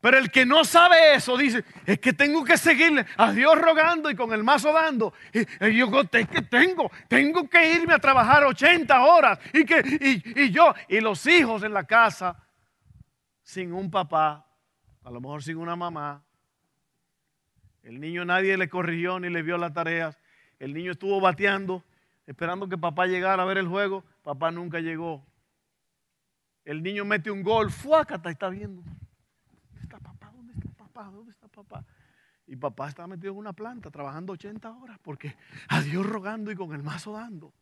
Pero 0.06 0.18
el 0.18 0.30
que 0.30 0.46
no 0.46 0.64
sabe 0.64 1.16
eso 1.16 1.36
dice, 1.36 1.64
es 1.84 1.98
que 1.98 2.12
tengo 2.12 2.44
que 2.44 2.56
seguirle 2.56 3.04
a 3.16 3.32
Dios 3.32 3.60
rogando 3.60 4.08
y 4.08 4.14
con 4.14 4.32
el 4.32 4.44
mazo 4.44 4.72
dando. 4.72 5.12
Y, 5.32 5.76
yo 5.76 5.90
que 6.08 6.42
tengo, 6.42 6.92
tengo 7.08 7.50
que 7.50 7.72
irme 7.72 7.92
a 7.92 7.98
trabajar 7.98 8.44
80 8.44 9.04
horas 9.04 9.40
y, 9.52 9.64
que, 9.64 10.22
y 10.36 10.52
yo 10.52 10.72
y 10.88 11.00
los 11.00 11.26
hijos 11.26 11.64
en 11.64 11.72
la 11.72 11.82
casa 11.82 12.40
sin 13.42 13.72
un 13.72 13.90
papá, 13.90 14.46
a 15.02 15.10
lo 15.10 15.20
mejor 15.20 15.42
sin 15.42 15.56
una 15.56 15.74
mamá. 15.74 16.22
El 17.82 17.98
niño 17.98 18.24
nadie 18.24 18.56
le 18.56 18.68
corrigió 18.68 19.18
ni 19.18 19.28
le 19.28 19.42
vio 19.42 19.58
las 19.58 19.72
tareas. 19.72 20.16
El 20.60 20.72
niño 20.72 20.92
estuvo 20.92 21.20
bateando, 21.20 21.82
esperando 22.28 22.68
que 22.68 22.78
papá 22.78 23.08
llegara 23.08 23.42
a 23.42 23.46
ver 23.46 23.58
el 23.58 23.66
juego. 23.66 24.04
Papá 24.22 24.52
nunca 24.52 24.78
llegó. 24.78 25.26
El 26.64 26.84
niño 26.84 27.04
mete 27.04 27.32
un 27.32 27.42
gol, 27.42 27.72
fuácata, 27.72 28.30
está 28.30 28.48
viendo. 28.48 28.84
¿Dónde 29.76 29.82
está 29.82 29.98
papá? 29.98 30.32
¿Dónde 30.34 30.52
está 30.54 30.85
papá? 30.96 31.10
¿Dónde 31.10 31.32
está 31.32 31.48
papá? 31.48 31.84
Y 32.46 32.56
papá 32.56 32.88
estaba 32.88 33.08
metido 33.08 33.32
en 33.32 33.38
una 33.38 33.52
planta 33.52 33.90
trabajando 33.90 34.32
80 34.32 34.70
horas 34.70 34.98
porque 35.02 35.36
a 35.68 35.80
Dios 35.82 36.06
rogando 36.06 36.50
y 36.50 36.56
con 36.56 36.72
el 36.72 36.82
mazo 36.82 37.12
dando. 37.12 37.52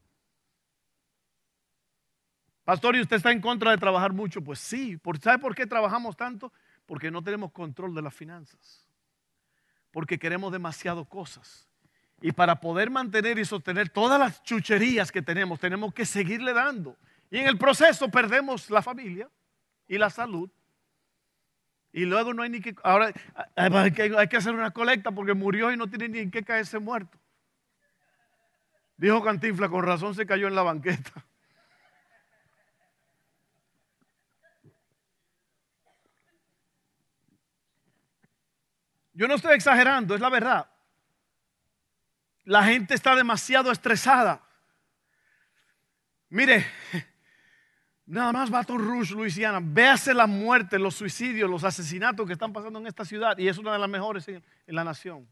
Pastor, 2.64 2.96
¿y 2.96 3.00
usted 3.00 3.16
está 3.16 3.30
en 3.30 3.40
contra 3.40 3.72
de 3.72 3.78
trabajar 3.78 4.12
mucho? 4.12 4.42
Pues 4.42 4.58
sí. 4.58 4.98
¿Sabe 5.20 5.38
por 5.38 5.54
qué 5.54 5.66
trabajamos 5.66 6.16
tanto? 6.16 6.50
Porque 6.86 7.10
no 7.10 7.22
tenemos 7.22 7.52
control 7.52 7.94
de 7.94 8.00
las 8.00 8.14
finanzas. 8.14 8.88
Porque 9.90 10.18
queremos 10.18 10.50
demasiado 10.50 11.04
cosas. 11.04 11.68
Y 12.22 12.32
para 12.32 12.60
poder 12.60 12.90
mantener 12.90 13.38
y 13.38 13.44
sostener 13.44 13.90
todas 13.90 14.18
las 14.18 14.42
chucherías 14.42 15.12
que 15.12 15.20
tenemos, 15.20 15.60
tenemos 15.60 15.92
que 15.92 16.06
seguirle 16.06 16.54
dando. 16.54 16.96
Y 17.30 17.36
en 17.36 17.48
el 17.48 17.58
proceso 17.58 18.10
perdemos 18.10 18.70
la 18.70 18.80
familia 18.80 19.28
y 19.86 19.98
la 19.98 20.08
salud. 20.08 20.50
Y 21.96 22.06
luego 22.06 22.34
no 22.34 22.42
hay 22.42 22.50
ni 22.50 22.60
que... 22.60 22.74
Ahora 22.82 23.12
hay 23.54 23.92
que, 24.28 24.36
hacer 24.36 24.52
una 24.52 24.72
colecta 24.72 25.12
porque 25.12 25.32
murió 25.32 25.70
y 25.70 25.76
no 25.76 25.86
tiene 25.86 26.08
ni 26.08 26.18
en 26.18 26.30
qué 26.32 26.42
caerse 26.42 26.80
muerto. 26.80 27.16
Dijo 28.96 29.22
Cantinfla, 29.22 29.68
con 29.68 29.84
razón 29.84 30.12
se 30.12 30.26
cayó 30.26 30.48
en 30.48 30.56
la 30.56 30.64
banqueta. 30.64 31.12
Yo 39.12 39.28
no 39.28 39.36
estoy 39.36 39.54
exagerando, 39.54 40.16
es 40.16 40.20
la 40.20 40.30
verdad. 40.30 40.68
La 42.42 42.64
gente 42.64 42.94
está 42.94 43.14
demasiado 43.14 43.70
estresada. 43.70 44.42
Mire, 46.28 46.66
nada 48.06 48.32
más 48.32 48.50
Baton 48.50 48.78
Rouge, 48.78 49.14
Luisiana, 49.14 49.60
véase 49.62 50.14
la 50.14 50.26
muerte, 50.26 50.78
los 50.78 50.94
suicidios, 50.94 51.48
los 51.48 51.64
asesinatos 51.64 52.26
que 52.26 52.32
están 52.32 52.52
pasando 52.52 52.78
en 52.78 52.86
esta 52.86 53.04
ciudad 53.04 53.38
y 53.38 53.48
es 53.48 53.58
una 53.58 53.72
de 53.72 53.78
las 53.78 53.88
mejores 53.88 54.28
en, 54.28 54.42
la 54.66 54.84
nación. 54.84 55.28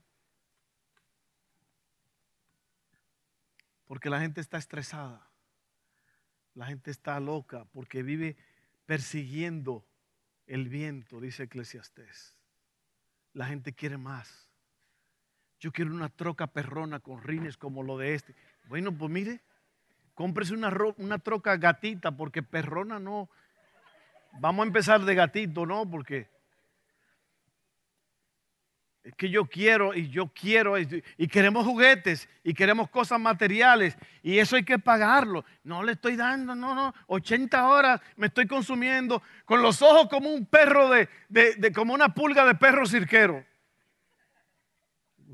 Porque 3.87 4.09
la 4.09 4.21
gente 4.21 4.41
está 4.41 4.59
estresada. 4.59 5.29
La 6.55 6.67
gente 6.67 6.91
está 6.91 7.19
loca 7.21 7.65
porque 7.73 8.03
vive 8.03 8.37
persiguiendo 8.87 9.87
el 10.47 10.69
viento, 10.69 11.21
dice 11.21 11.45
Eclesiastés. 11.45 12.37
La 13.33 13.47
gente 13.47 13.73
quiere 13.73 13.97
más. 13.97 14.51
Yo 15.61 15.73
quiero 15.73 15.95
una 15.95 16.09
troca 16.09 16.47
perrona 16.49 17.01
con 17.01 17.23
rines 17.23 17.57
como 17.57 17.83
lo 17.83 17.97
de 17.97 18.15
este. 18.15 18.35
Bueno, 18.65 18.93
pues 18.97 19.11
mire, 19.11 19.41
cómprese 20.14 20.55
una, 20.55 20.72
una 20.96 21.18
troca 21.18 21.57
gatita 21.57 22.12
porque 22.12 22.42
perrona 22.42 22.98
no. 22.98 23.29
Vamos 24.40 24.64
a 24.64 24.66
empezar 24.66 25.01
de 25.03 25.14
gatito, 25.14 25.66
¿no? 25.66 25.88
Porque 25.88 26.29
es 29.05 29.14
que 29.16 29.29
yo 29.31 29.46
quiero 29.46 29.94
y 29.94 30.09
yo 30.11 30.29
quiero 30.29 30.79
y, 30.79 31.03
queremos 31.29 31.66
juguetes 31.66 32.29
y 32.44 32.55
queremos 32.55 32.88
cosas 32.88 33.18
materiales 33.18 33.96
y 34.22 34.38
eso 34.38 34.55
hay 34.55 34.64
que 34.64 34.79
pagarlo. 34.79 35.44
No 35.64 35.83
le 35.83 35.92
estoy 35.92 36.14
dando, 36.14 36.55
no, 36.55 36.75
no, 36.75 36.94
80 37.09 37.68
horas 37.68 38.01
me 38.16 38.29
estoy 38.29 38.46
consumiendo 38.46 39.20
con 39.44 39.61
los 39.61 39.83
ojos 39.83 40.09
como 40.09 40.31
un 40.31 40.46
perro 40.46 40.88
de, 40.88 41.09
de, 41.29 41.57
de 41.57 41.72
como 41.72 41.94
una 41.94 42.14
pulga 42.14 42.46
de 42.46 42.55
perro 42.55 42.87
cirquero. 42.87 43.44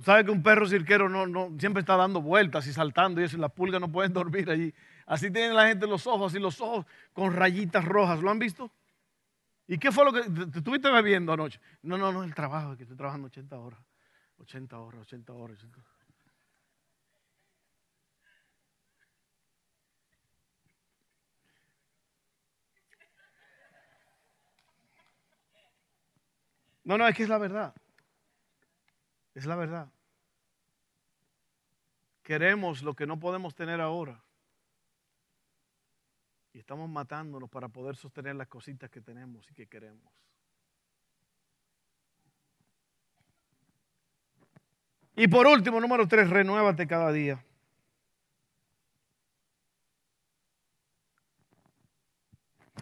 ¿Sabe 0.04 0.24
que 0.24 0.30
un 0.30 0.42
perro 0.42 0.66
cirquero 0.66 1.08
no, 1.08 1.26
no, 1.26 1.52
siempre 1.58 1.80
está 1.80 1.96
dando 1.96 2.22
vueltas 2.22 2.66
y 2.66 2.72
saltando 2.72 3.20
y 3.20 3.24
eso, 3.24 3.36
y 3.36 3.40
las 3.40 3.50
pulgas 3.50 3.80
no 3.80 3.90
pueden 3.90 4.12
dormir 4.14 4.50
allí? 4.50 4.72
Así 5.06 5.30
tienen 5.30 5.54
la 5.54 5.66
gente 5.68 5.86
los 5.86 6.06
ojos, 6.06 6.32
así 6.32 6.40
los 6.40 6.60
ojos 6.60 6.86
con 7.12 7.32
rayitas 7.34 7.84
rojas. 7.84 8.20
¿Lo 8.20 8.30
han 8.30 8.38
visto? 8.38 8.70
¿Y 9.66 9.78
qué 9.78 9.90
fue 9.90 10.04
lo 10.04 10.12
que 10.12 10.22
te 10.22 10.58
estuviste 10.58 10.90
bebiendo 10.90 11.32
anoche? 11.32 11.60
No, 11.82 11.98
no, 11.98 12.12
no, 12.12 12.22
el 12.22 12.34
trabajo, 12.34 12.76
que 12.76 12.84
estoy 12.84 12.96
trabajando 12.96 13.26
80 13.26 13.58
horas. 13.58 13.80
80 14.38 14.78
horas, 14.78 15.00
80 15.02 15.32
horas. 15.32 15.58
80 15.58 15.78
horas. 15.78 15.98
No, 26.84 26.96
no, 26.96 27.06
es 27.06 27.14
que 27.14 27.24
es 27.24 27.28
la 27.28 27.36
verdad. 27.36 27.74
Es 29.38 29.46
la 29.46 29.54
verdad. 29.54 29.88
Queremos 32.24 32.82
lo 32.82 32.94
que 32.94 33.06
no 33.06 33.20
podemos 33.20 33.54
tener 33.54 33.80
ahora. 33.80 34.20
Y 36.52 36.58
estamos 36.58 36.90
matándonos 36.90 37.48
para 37.48 37.68
poder 37.68 37.94
sostener 37.94 38.34
las 38.34 38.48
cositas 38.48 38.90
que 38.90 39.00
tenemos 39.00 39.48
y 39.48 39.54
que 39.54 39.68
queremos. 39.68 40.12
Y 45.14 45.28
por 45.28 45.46
último, 45.46 45.80
número 45.80 46.08
tres, 46.08 46.28
renuévate 46.28 46.88
cada 46.88 47.12
día. 47.12 47.40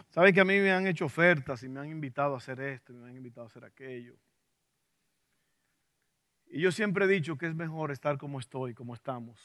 ¿Sabes 0.08 0.32
que 0.32 0.40
a 0.40 0.46
mí 0.46 0.58
me 0.58 0.72
han 0.72 0.86
hecho 0.86 1.04
ofertas 1.04 1.62
y 1.62 1.68
me 1.68 1.80
han 1.80 1.90
invitado 1.90 2.32
a 2.32 2.38
hacer 2.38 2.58
esto 2.62 2.94
y 2.94 2.96
me 2.96 3.10
han 3.10 3.16
invitado 3.18 3.44
a 3.44 3.48
hacer 3.48 3.66
aquello? 3.66 4.16
Y 6.56 6.60
yo 6.60 6.72
siempre 6.72 7.04
he 7.04 7.08
dicho 7.08 7.36
que 7.36 7.44
es 7.44 7.54
mejor 7.54 7.90
estar 7.90 8.16
como 8.16 8.40
estoy, 8.40 8.72
como 8.72 8.94
estamos. 8.94 9.38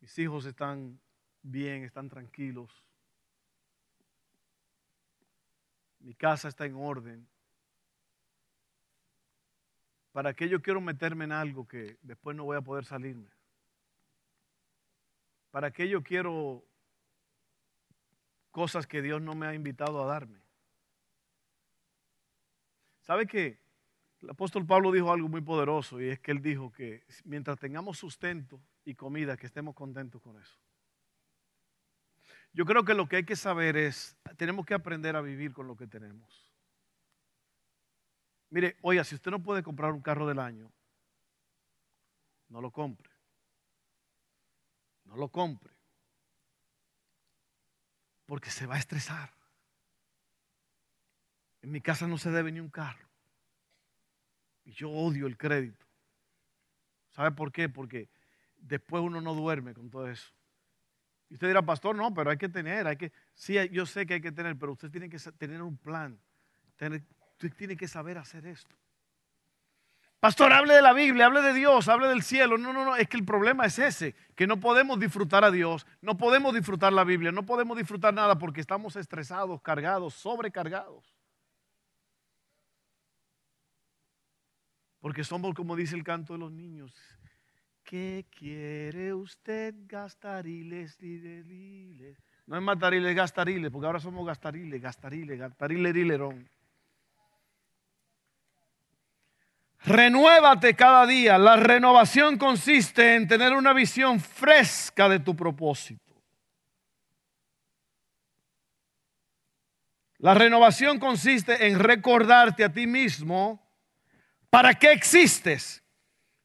Mis 0.00 0.16
hijos 0.16 0.44
están 0.44 1.00
bien, 1.42 1.82
están 1.82 2.08
tranquilos. 2.08 2.70
Mi 5.98 6.14
casa 6.14 6.46
está 6.46 6.66
en 6.66 6.76
orden. 6.76 7.26
¿Para 10.12 10.34
qué 10.34 10.48
yo 10.48 10.62
quiero 10.62 10.80
meterme 10.80 11.24
en 11.24 11.32
algo 11.32 11.66
que 11.66 11.98
después 12.02 12.36
no 12.36 12.44
voy 12.44 12.56
a 12.56 12.62
poder 12.62 12.84
salirme? 12.84 13.32
¿Para 15.50 15.72
qué 15.72 15.88
yo 15.88 16.00
quiero 16.04 16.64
cosas 18.52 18.86
que 18.86 19.02
Dios 19.02 19.20
no 19.20 19.34
me 19.34 19.48
ha 19.48 19.54
invitado 19.54 20.00
a 20.00 20.06
darme? 20.06 20.38
¿Sabe 23.00 23.26
qué? 23.26 23.59
El 24.22 24.30
apóstol 24.30 24.66
Pablo 24.66 24.92
dijo 24.92 25.12
algo 25.12 25.28
muy 25.28 25.40
poderoso 25.40 26.00
y 26.00 26.10
es 26.10 26.20
que 26.20 26.30
él 26.30 26.42
dijo 26.42 26.70
que 26.70 27.04
mientras 27.24 27.58
tengamos 27.58 27.98
sustento 27.98 28.60
y 28.84 28.94
comida, 28.94 29.36
que 29.36 29.46
estemos 29.46 29.74
contentos 29.74 30.20
con 30.20 30.38
eso. 30.38 30.58
Yo 32.52 32.66
creo 32.66 32.84
que 32.84 32.94
lo 32.94 33.08
que 33.08 33.16
hay 33.16 33.24
que 33.24 33.36
saber 33.36 33.76
es, 33.76 34.16
tenemos 34.36 34.66
que 34.66 34.74
aprender 34.74 35.16
a 35.16 35.20
vivir 35.20 35.52
con 35.52 35.66
lo 35.66 35.76
que 35.76 35.86
tenemos. 35.86 36.50
Mire, 38.50 38.76
oiga, 38.82 39.04
si 39.04 39.14
usted 39.14 39.30
no 39.30 39.42
puede 39.42 39.62
comprar 39.62 39.92
un 39.92 40.02
carro 40.02 40.26
del 40.26 40.40
año, 40.40 40.70
no 42.48 42.60
lo 42.60 42.72
compre. 42.72 43.10
No 45.04 45.16
lo 45.16 45.28
compre. 45.28 45.72
Porque 48.26 48.50
se 48.50 48.66
va 48.66 48.74
a 48.74 48.78
estresar. 48.78 49.32
En 51.62 51.70
mi 51.70 51.80
casa 51.80 52.06
no 52.06 52.18
se 52.18 52.30
debe 52.30 52.50
ni 52.50 52.60
un 52.60 52.70
carro. 52.70 53.09
Y 54.70 54.72
yo 54.72 54.88
odio 54.88 55.26
el 55.26 55.36
crédito. 55.36 55.84
¿Sabe 57.08 57.32
por 57.32 57.50
qué? 57.50 57.68
Porque 57.68 58.08
después 58.56 59.02
uno 59.02 59.20
no 59.20 59.34
duerme 59.34 59.74
con 59.74 59.90
todo 59.90 60.08
eso. 60.08 60.32
Y 61.28 61.34
usted 61.34 61.48
dirá, 61.48 61.60
pastor, 61.60 61.96
no, 61.96 62.14
pero 62.14 62.30
hay 62.30 62.36
que 62.36 62.48
tener, 62.48 62.86
hay 62.86 62.96
que, 62.96 63.12
sí, 63.34 63.56
yo 63.72 63.84
sé 63.84 64.06
que 64.06 64.14
hay 64.14 64.20
que 64.20 64.30
tener, 64.30 64.56
pero 64.56 64.72
usted 64.72 64.88
tiene 64.88 65.08
que 65.08 65.18
tener 65.18 65.60
un 65.60 65.76
plan. 65.76 66.20
usted 66.70 67.52
tiene 67.56 67.76
que 67.76 67.88
saber 67.88 68.16
hacer 68.16 68.46
esto. 68.46 68.76
Pastor, 70.20 70.52
hable 70.52 70.74
de 70.74 70.82
la 70.82 70.92
Biblia, 70.92 71.26
hable 71.26 71.42
de 71.42 71.52
Dios, 71.52 71.88
hable 71.88 72.06
del 72.06 72.22
cielo. 72.22 72.56
No, 72.56 72.72
no, 72.72 72.84
no, 72.84 72.94
es 72.94 73.08
que 73.08 73.16
el 73.16 73.24
problema 73.24 73.66
es 73.66 73.76
ese, 73.80 74.14
que 74.36 74.46
no 74.46 74.60
podemos 74.60 75.00
disfrutar 75.00 75.44
a 75.44 75.50
Dios, 75.50 75.84
no 76.00 76.16
podemos 76.16 76.54
disfrutar 76.54 76.92
la 76.92 77.02
Biblia, 77.02 77.32
no 77.32 77.44
podemos 77.44 77.76
disfrutar 77.76 78.14
nada 78.14 78.38
porque 78.38 78.60
estamos 78.60 78.94
estresados, 78.94 79.60
cargados, 79.62 80.14
sobrecargados. 80.14 81.09
Porque 85.00 85.24
somos 85.24 85.54
como 85.54 85.76
dice 85.76 85.96
el 85.96 86.04
canto 86.04 86.34
de 86.34 86.38
los 86.38 86.52
niños. 86.52 86.94
¿Qué 87.82 88.26
quiere 88.30 89.14
usted 89.14 89.74
gastariles, 89.86 91.00
liles? 91.00 92.18
No 92.46 92.56
es 92.56 92.62
matariles, 92.62 93.16
gastariles, 93.16 93.70
porque 93.70 93.86
ahora 93.86 94.00
somos 94.00 94.26
gastariles, 94.26 94.80
gastariles, 94.80 95.38
gastariles, 95.38 95.92
rilerón. 95.94 96.48
Renuévate 99.84 100.74
cada 100.74 101.06
día. 101.06 101.38
La 101.38 101.56
renovación 101.56 102.36
consiste 102.36 103.16
en 103.16 103.26
tener 103.26 103.54
una 103.54 103.72
visión 103.72 104.20
fresca 104.20 105.08
de 105.08 105.20
tu 105.20 105.34
propósito. 105.34 106.14
La 110.18 110.34
renovación 110.34 110.98
consiste 110.98 111.66
en 111.66 111.78
recordarte 111.78 112.62
a 112.62 112.72
ti 112.72 112.86
mismo 112.86 113.69
para 114.50 114.74
qué 114.74 114.92
existes 114.92 115.82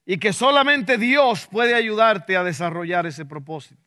y 0.06 0.18
que 0.18 0.32
solamente 0.32 0.98
Dios 0.98 1.48
puede 1.48 1.74
ayudarte 1.74 2.38
a 2.38 2.44
desarrollar 2.44 3.06
ese 3.08 3.26
propósito. 3.26 3.82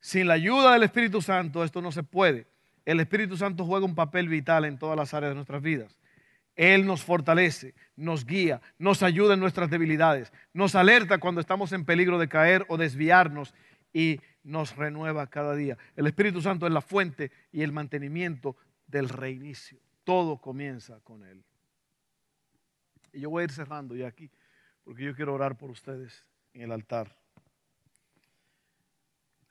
Sin 0.00 0.28
la 0.28 0.34
ayuda 0.34 0.72
del 0.72 0.84
Espíritu 0.84 1.20
Santo 1.20 1.64
esto 1.64 1.82
no 1.82 1.90
se 1.90 2.04
puede. 2.04 2.46
El 2.84 3.00
Espíritu 3.00 3.36
Santo 3.36 3.64
juega 3.64 3.84
un 3.84 3.94
papel 3.94 4.28
vital 4.28 4.64
en 4.64 4.78
todas 4.78 4.96
las 4.96 5.14
áreas 5.14 5.30
de 5.30 5.34
nuestras 5.36 5.62
vidas. 5.62 5.98
Él 6.54 6.86
nos 6.86 7.02
fortalece, 7.02 7.74
nos 7.96 8.24
guía, 8.24 8.60
nos 8.78 9.02
ayuda 9.02 9.34
en 9.34 9.40
nuestras 9.40 9.70
debilidades, 9.70 10.32
nos 10.52 10.76
alerta 10.76 11.18
cuando 11.18 11.40
estamos 11.40 11.72
en 11.72 11.84
peligro 11.84 12.18
de 12.18 12.28
caer 12.28 12.64
o 12.68 12.76
desviarnos 12.76 13.54
y 13.92 14.20
nos 14.44 14.76
renueva 14.76 15.26
cada 15.26 15.56
día. 15.56 15.76
El 15.96 16.06
Espíritu 16.06 16.40
Santo 16.40 16.66
es 16.66 16.72
la 16.72 16.80
fuente 16.80 17.32
y 17.50 17.62
el 17.62 17.72
mantenimiento 17.72 18.56
del 18.86 19.08
reinicio. 19.08 19.80
Todo 20.04 20.36
comienza 20.36 21.00
con 21.02 21.24
Él. 21.24 21.42
Y 23.14 23.20
yo 23.20 23.30
voy 23.30 23.42
a 23.42 23.44
ir 23.44 23.52
cerrando 23.52 23.94
ya 23.94 24.08
aquí, 24.08 24.30
porque 24.82 25.04
yo 25.04 25.14
quiero 25.14 25.32
orar 25.32 25.56
por 25.56 25.70
ustedes 25.70 26.26
en 26.52 26.62
el 26.62 26.72
altar. 26.72 27.16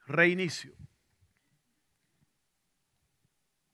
Reinicio. 0.06 0.74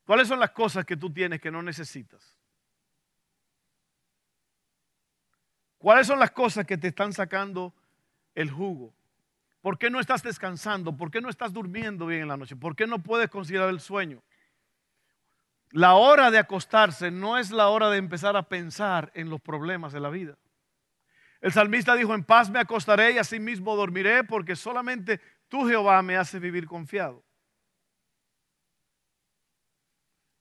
¿Cuáles 0.07 0.29
son 0.29 0.39
las 0.39 0.53
cosas 0.53 0.85
que 0.85 0.97
tú 0.97 1.13
tienes 1.13 1.41
que 1.41 1.51
no 1.51 1.63
necesitas? 1.63 2.37
¿Cuáles 5.79 6.07
son 6.07 6.21
las 6.21 6.31
cosas 6.31 6.67
que 6.67 6.79
te 6.79 6.89
están 6.89 7.13
sacando 7.13 7.75
el 8.35 8.51
jugo? 8.51 8.95
¿Por 9.61 9.79
qué 9.79 9.91
no 9.91 9.99
estás 9.99 10.23
descansando? 10.23 10.97
¿Por 10.97 11.11
qué 11.11 11.21
no 11.21 11.29
estás 11.29 11.53
durmiendo 11.53 12.07
bien 12.07 12.23
en 12.23 12.29
la 12.29 12.37
noche? 12.37 12.55
¿Por 12.55 12.77
qué 12.77 12.87
no 12.87 13.03
puedes 13.03 13.29
considerar 13.29 13.71
el 13.71 13.81
sueño? 13.81 14.23
La 15.71 15.95
hora 15.95 16.31
de 16.31 16.39
acostarse 16.39 17.11
no 17.11 17.39
es 17.39 17.51
la 17.51 17.69
hora 17.69 17.91
de 17.91 17.99
empezar 17.99 18.37
a 18.37 18.49
pensar 18.49 19.13
en 19.15 19.31
los 19.31 19.41
problemas 19.41 19.93
de 19.93 20.01
la 20.01 20.11
vida. 20.11 20.37
El 21.41 21.53
salmista 21.53 21.95
dijo, 21.95 22.15
en 22.15 22.25
paz 22.25 22.51
me 22.51 22.59
acostaré 22.59 23.13
y 23.13 23.19
así 23.19 23.39
mismo 23.41 23.77
dormiré 23.77 24.25
porque 24.25 24.57
solamente 24.57 25.21
tú 25.49 25.67
Jehová 25.67 26.03
me 26.03 26.17
hace 26.17 26.39
vivir 26.39 26.67
confiado. 26.67 27.25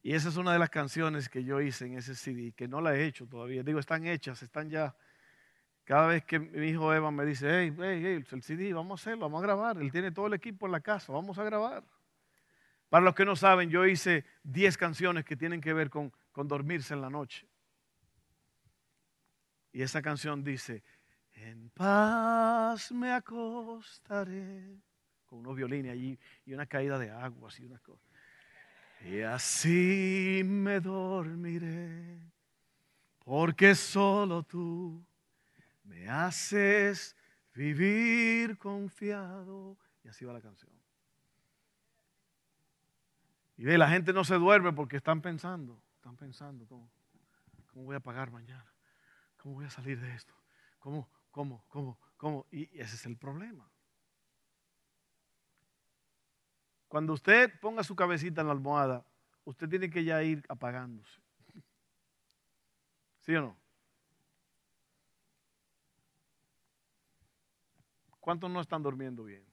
Y 0.02 0.14
esa 0.14 0.30
es 0.30 0.38
una 0.38 0.54
de 0.54 0.60
las 0.60 0.70
canciones 0.70 1.30
que 1.30 1.44
yo 1.44 1.62
hice 1.62 1.86
en 1.86 1.98
ese 1.98 2.16
CD, 2.16 2.54
que 2.54 2.68
no 2.68 2.82
la 2.82 2.96
he 2.96 3.06
hecho 3.06 3.28
todavía. 3.28 3.64
Digo, 3.64 3.80
están 3.80 4.06
hechas, 4.08 4.42
están 4.42 4.70
ya 4.70 4.96
cada 5.84 6.08
vez 6.08 6.24
que 6.24 6.40
mi 6.40 6.68
hijo 6.68 6.94
Eva 6.94 7.12
me 7.12 7.26
dice, 7.26 7.48
hey, 7.50 7.74
hey, 7.78 8.02
hey, 8.04 8.24
el 8.32 8.44
CD, 8.44 8.74
vamos 8.74 9.00
a 9.00 9.02
hacerlo, 9.02 9.26
vamos 9.26 9.42
a 9.42 9.46
grabar. 9.46 9.78
Él 9.78 9.92
tiene 9.92 10.12
todo 10.12 10.28
el 10.28 10.34
equipo 10.34 10.66
en 10.66 10.72
la 10.72 10.82
casa, 10.82 11.12
vamos 11.12 11.38
a 11.38 11.44
grabar. 11.44 11.84
Para 12.90 13.06
los 13.06 13.14
que 13.14 13.26
no 13.26 13.36
saben, 13.36 13.70
yo 13.70 13.86
hice 13.86 14.26
10 14.44 14.78
canciones 14.78 15.24
que 15.24 15.36
tienen 15.36 15.62
que 15.62 15.74
ver 15.74 15.90
con, 15.90 16.12
con 16.32 16.48
dormirse 16.48 16.94
en 16.94 17.02
la 17.02 17.10
noche. 17.10 17.48
Y 19.72 19.84
esa 19.84 20.02
canción 20.02 20.44
dice, 20.44 20.84
en 21.34 21.70
paz 21.70 22.92
me 22.92 23.12
acostaré, 23.12 24.82
con 25.28 25.40
unos 25.40 25.56
violines 25.56 25.94
allí 25.94 26.20
y 26.46 26.54
una 26.54 26.66
caída 26.66 26.98
de 26.98 27.12
agua, 27.12 27.50
así 27.50 27.64
una 27.64 27.80
cosa. 27.80 28.04
Y 29.06 29.22
así 29.22 30.42
me 30.44 30.80
dormiré, 30.80 32.20
porque 33.20 33.76
solo 33.76 34.44
tú 34.44 35.06
me 35.84 36.10
haces 36.10 37.16
vivir 37.54 38.58
confiado. 38.58 39.78
Y 40.04 40.08
así 40.08 40.26
va 40.26 40.34
la 40.34 40.42
canción. 40.42 40.79
Y 43.60 43.66
ve, 43.66 43.78
la 43.78 43.90
gente 43.90 44.14
no 44.14 44.24
se 44.24 44.36
duerme 44.36 44.72
porque 44.72 44.96
están 44.96 45.22
pensando, 45.22 45.84
están 45.96 46.16
pensando, 46.16 46.66
¿cómo, 46.66 46.90
cómo 47.68 47.84
voy 47.84 47.96
a 47.98 48.00
pagar 48.00 48.32
mañana? 48.32 48.74
¿Cómo 49.36 49.56
voy 49.56 49.66
a 49.66 49.70
salir 49.70 50.00
de 50.00 50.16
esto? 50.16 50.34
¿Cómo, 50.80 51.10
cómo, 51.30 51.66
cómo, 51.68 52.00
cómo? 52.16 52.46
Y 52.52 52.70
ese 52.80 52.96
es 52.96 53.06
el 53.06 53.18
problema. 53.18 53.70
Cuando 56.88 57.12
usted 57.12 57.60
ponga 57.60 57.84
su 57.84 57.98
cabecita 57.98 58.40
en 58.40 58.48
la 58.48 58.54
almohada, 58.54 59.06
usted 59.44 59.68
tiene 59.68 59.90
que 59.90 60.06
ya 60.06 60.24
ir 60.24 60.42
apagándose. 60.48 61.20
¿Sí 63.20 63.36
o 63.36 63.42
no? 63.42 63.58
¿Cuántos 68.22 68.50
no 68.50 68.62
están 68.62 68.82
durmiendo 68.82 69.26
bien? 69.26 69.49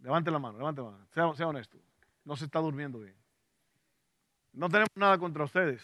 Levante 0.00 0.30
la 0.30 0.38
mano, 0.38 0.58
levante 0.58 0.82
la 0.82 0.90
mano. 0.90 1.34
Sea, 1.34 1.46
honesto. 1.46 1.78
No 2.24 2.36
se 2.36 2.44
está 2.44 2.58
durmiendo 2.58 3.00
bien. 3.00 3.14
No 4.52 4.68
tenemos 4.68 4.90
nada 4.94 5.18
contra 5.18 5.44
ustedes. 5.44 5.82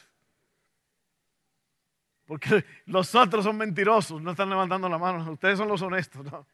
Porque 2.26 2.64
los 2.87 3.14
otros 3.14 3.44
son 3.44 3.57
mentirosos, 3.57 4.20
no 4.20 4.33
están 4.33 4.50
levantando 4.50 4.88
la 4.88 4.98
mano. 4.98 5.31
Ustedes 5.33 5.59
son 5.59 5.68
los 5.68 5.83
honestos. 5.83 6.24
No, 6.24 6.46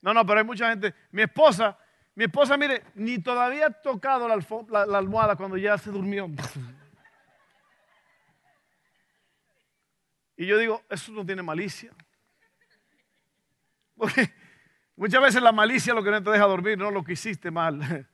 no, 0.00 0.14
no 0.14 0.26
pero 0.26 0.40
hay 0.40 0.46
mucha 0.46 0.70
gente. 0.70 0.94
Mi 1.10 1.22
esposa, 1.22 1.76
mi 2.14 2.24
esposa, 2.24 2.56
mire, 2.56 2.82
ni 2.94 3.18
todavía 3.18 3.66
ha 3.66 3.70
tocado 3.70 4.28
la, 4.28 4.86
la 4.86 4.98
almohada 4.98 5.36
cuando 5.36 5.56
ya 5.56 5.76
se 5.78 5.90
durmió. 5.90 6.28
Y 10.42 10.46
yo 10.46 10.58
digo, 10.58 10.82
eso 10.88 11.12
no 11.12 11.24
tiene 11.24 11.40
malicia. 11.40 11.92
Porque 13.96 14.32
muchas 14.96 15.22
veces 15.22 15.42
la 15.42 15.52
malicia 15.52 15.94
lo 15.94 16.02
que 16.02 16.10
no 16.10 16.22
te 16.22 16.30
deja 16.30 16.46
dormir, 16.46 16.78
no 16.78 16.90
lo 16.90 17.04
que 17.04 17.12
hiciste 17.12 17.50
mal. 17.50 17.80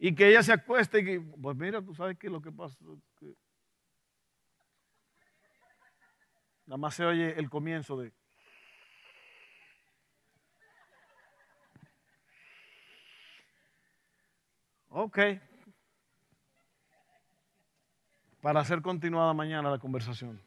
Y 0.00 0.14
que 0.14 0.28
ella 0.28 0.44
se 0.44 0.52
acueste 0.52 1.00
y 1.00 1.04
que, 1.04 1.20
pues 1.20 1.56
mira, 1.56 1.82
tú 1.82 1.92
sabes 1.92 2.16
que 2.16 2.30
lo 2.30 2.40
que 2.40 2.52
pasa. 2.52 2.78
nada 6.66 6.76
más 6.76 6.94
se 6.94 7.04
oye 7.04 7.36
el 7.36 7.50
comienzo 7.50 7.96
de. 7.96 8.12
Ok. 14.90 15.18
Para 18.40 18.64
ser 18.64 18.82
continuada 18.82 19.34
mañana 19.34 19.70
la 19.70 19.78
conversación. 19.78 20.40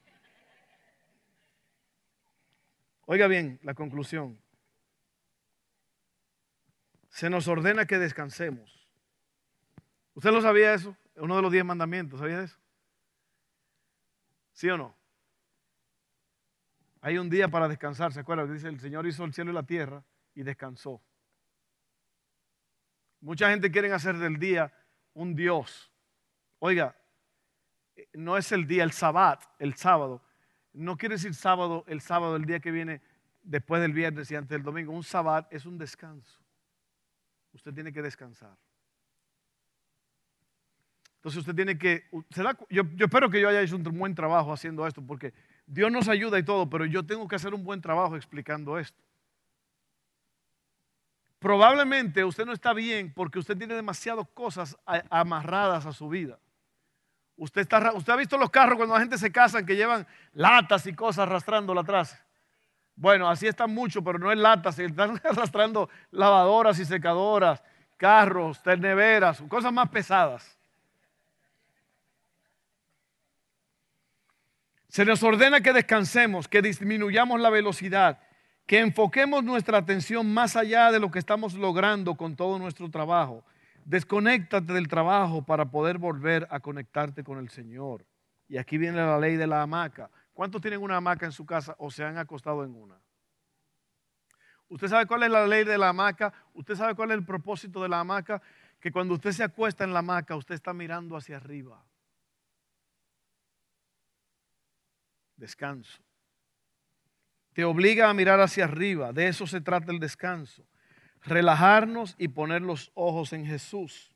Oiga 3.11 3.27
bien, 3.27 3.59
la 3.63 3.73
conclusión. 3.73 4.41
Se 7.09 7.29
nos 7.29 7.45
ordena 7.49 7.85
que 7.85 7.97
descansemos. 7.97 8.87
¿Usted 10.13 10.31
lo 10.31 10.41
sabía 10.41 10.73
eso? 10.73 10.95
Uno 11.17 11.35
de 11.35 11.41
los 11.41 11.51
diez 11.51 11.65
mandamientos, 11.65 12.21
¿sabía 12.21 12.41
eso? 12.41 12.57
¿Sí 14.53 14.69
o 14.69 14.77
no? 14.77 14.95
Hay 17.01 17.17
un 17.17 17.29
día 17.29 17.49
para 17.49 17.67
descansar, 17.67 18.13
¿se 18.13 18.21
acuerdan? 18.21 18.47
Que 18.47 18.53
dice 18.53 18.69
el 18.69 18.79
Señor 18.79 19.05
hizo 19.05 19.25
el 19.25 19.33
cielo 19.33 19.51
y 19.51 19.55
la 19.55 19.63
tierra 19.63 20.05
y 20.33 20.43
descansó. 20.43 21.01
Mucha 23.19 23.49
gente 23.49 23.71
quiere 23.71 23.91
hacer 23.91 24.19
del 24.19 24.39
día 24.39 24.73
un 25.15 25.35
Dios. 25.35 25.91
Oiga, 26.59 26.95
eh, 27.97 28.07
no 28.13 28.37
es 28.37 28.53
el 28.53 28.65
día, 28.65 28.85
el 28.85 28.93
sabbat, 28.93 29.43
el 29.59 29.75
sábado, 29.75 30.23
no 30.73 30.97
quiere 30.97 31.15
decir 31.15 31.33
sábado, 31.33 31.83
el 31.87 32.01
sábado, 32.01 32.35
el 32.35 32.45
día 32.45 32.59
que 32.59 32.71
viene 32.71 33.01
después 33.43 33.81
del 33.81 33.93
viernes 33.93 34.29
y 34.31 34.35
antes 34.35 34.49
del 34.49 34.63
domingo. 34.63 34.93
Un 34.93 35.03
sabbat 35.03 35.51
es 35.51 35.65
un 35.65 35.77
descanso. 35.77 36.39
Usted 37.53 37.73
tiene 37.73 37.91
que 37.91 38.01
descansar. 38.01 38.55
Entonces 41.17 41.39
usted 41.39 41.53
tiene 41.53 41.77
que, 41.77 42.09
yo, 42.69 42.83
yo, 42.95 43.05
espero 43.05 43.29
que 43.29 43.39
yo 43.39 43.47
haya 43.47 43.61
hecho 43.61 43.75
un 43.75 43.83
buen 43.83 44.15
trabajo 44.15 44.51
haciendo 44.51 44.87
esto, 44.87 45.05
porque 45.05 45.33
Dios 45.67 45.91
nos 45.91 46.07
ayuda 46.07 46.39
y 46.39 46.43
todo, 46.43 46.67
pero 46.67 46.85
yo 46.85 47.05
tengo 47.05 47.27
que 47.27 47.35
hacer 47.35 47.53
un 47.53 47.63
buen 47.63 47.79
trabajo 47.79 48.15
explicando 48.15 48.79
esto. 48.79 48.99
Probablemente 51.37 52.23
usted 52.23 52.45
no 52.45 52.53
está 52.53 52.73
bien 52.73 53.13
porque 53.13 53.39
usted 53.39 53.57
tiene 53.57 53.75
demasiadas 53.75 54.27
cosas 54.33 54.77
amarradas 55.09 55.85
a 55.85 55.93
su 55.93 56.09
vida. 56.09 56.39
Usted, 57.41 57.61
está, 57.61 57.91
usted 57.93 58.13
ha 58.13 58.17
visto 58.17 58.37
los 58.37 58.51
carros 58.51 58.77
cuando 58.77 58.93
la 58.93 58.99
gente 58.99 59.17
se 59.17 59.31
casan 59.31 59.65
que 59.65 59.75
llevan 59.75 60.05
latas 60.33 60.85
y 60.85 60.93
cosas 60.93 61.23
arrastrándola 61.23 61.81
atrás. 61.81 62.23
Bueno, 62.95 63.27
así 63.27 63.47
están 63.47 63.73
muchos, 63.73 64.03
pero 64.03 64.19
no 64.19 64.31
es 64.31 64.37
latas, 64.37 64.77
están 64.77 65.19
arrastrando 65.23 65.89
lavadoras 66.11 66.77
y 66.77 66.85
secadoras, 66.85 67.63
carros, 67.97 68.61
terneveras, 68.61 69.41
cosas 69.49 69.73
más 69.73 69.89
pesadas. 69.89 70.55
Se 74.87 75.03
nos 75.03 75.23
ordena 75.23 75.61
que 75.61 75.73
descansemos, 75.73 76.47
que 76.47 76.61
disminuyamos 76.61 77.41
la 77.41 77.49
velocidad, 77.49 78.19
que 78.67 78.77
enfoquemos 78.77 79.43
nuestra 79.43 79.79
atención 79.79 80.31
más 80.31 80.55
allá 80.55 80.91
de 80.91 80.99
lo 80.99 81.09
que 81.09 81.17
estamos 81.17 81.55
logrando 81.55 82.13
con 82.13 82.35
todo 82.35 82.59
nuestro 82.59 82.91
trabajo 82.91 83.43
Desconéctate 83.85 84.73
del 84.73 84.87
trabajo 84.87 85.43
para 85.43 85.65
poder 85.65 85.97
volver 85.97 86.47
a 86.49 86.59
conectarte 86.59 87.23
con 87.23 87.37
el 87.37 87.49
Señor. 87.49 88.05
Y 88.47 88.57
aquí 88.57 88.77
viene 88.77 88.97
la 88.97 89.19
ley 89.19 89.37
de 89.37 89.47
la 89.47 89.61
hamaca. 89.61 90.09
¿Cuántos 90.33 90.61
tienen 90.61 90.81
una 90.81 90.97
hamaca 90.97 91.25
en 91.25 91.31
su 91.31 91.45
casa 91.45 91.75
o 91.77 91.91
se 91.91 92.03
han 92.03 92.17
acostado 92.17 92.63
en 92.63 92.75
una? 92.75 92.99
¿Usted 94.69 94.87
sabe 94.87 95.05
cuál 95.05 95.23
es 95.23 95.29
la 95.29 95.45
ley 95.45 95.65
de 95.65 95.77
la 95.77 95.89
hamaca? 95.89 96.33
¿Usted 96.53 96.75
sabe 96.75 96.95
cuál 96.95 97.11
es 97.11 97.17
el 97.17 97.25
propósito 97.25 97.81
de 97.83 97.89
la 97.89 97.99
hamaca? 97.99 98.41
Que 98.79 98.91
cuando 98.91 99.15
usted 99.15 99.31
se 99.31 99.43
acuesta 99.43 99.83
en 99.83 99.93
la 99.93 99.99
hamaca, 99.99 100.35
usted 100.35 100.55
está 100.55 100.73
mirando 100.73 101.17
hacia 101.17 101.37
arriba. 101.37 101.83
Descanso. 105.35 106.01
Te 107.53 107.65
obliga 107.65 108.09
a 108.09 108.13
mirar 108.13 108.39
hacia 108.39 108.63
arriba. 108.63 109.11
De 109.11 109.27
eso 109.27 109.45
se 109.45 109.59
trata 109.59 109.91
el 109.91 109.99
descanso. 109.99 110.65
Relajarnos 111.23 112.15
y 112.17 112.29
poner 112.29 112.61
los 112.61 112.91
ojos 112.93 113.33
en 113.33 113.45
Jesús. 113.45 114.15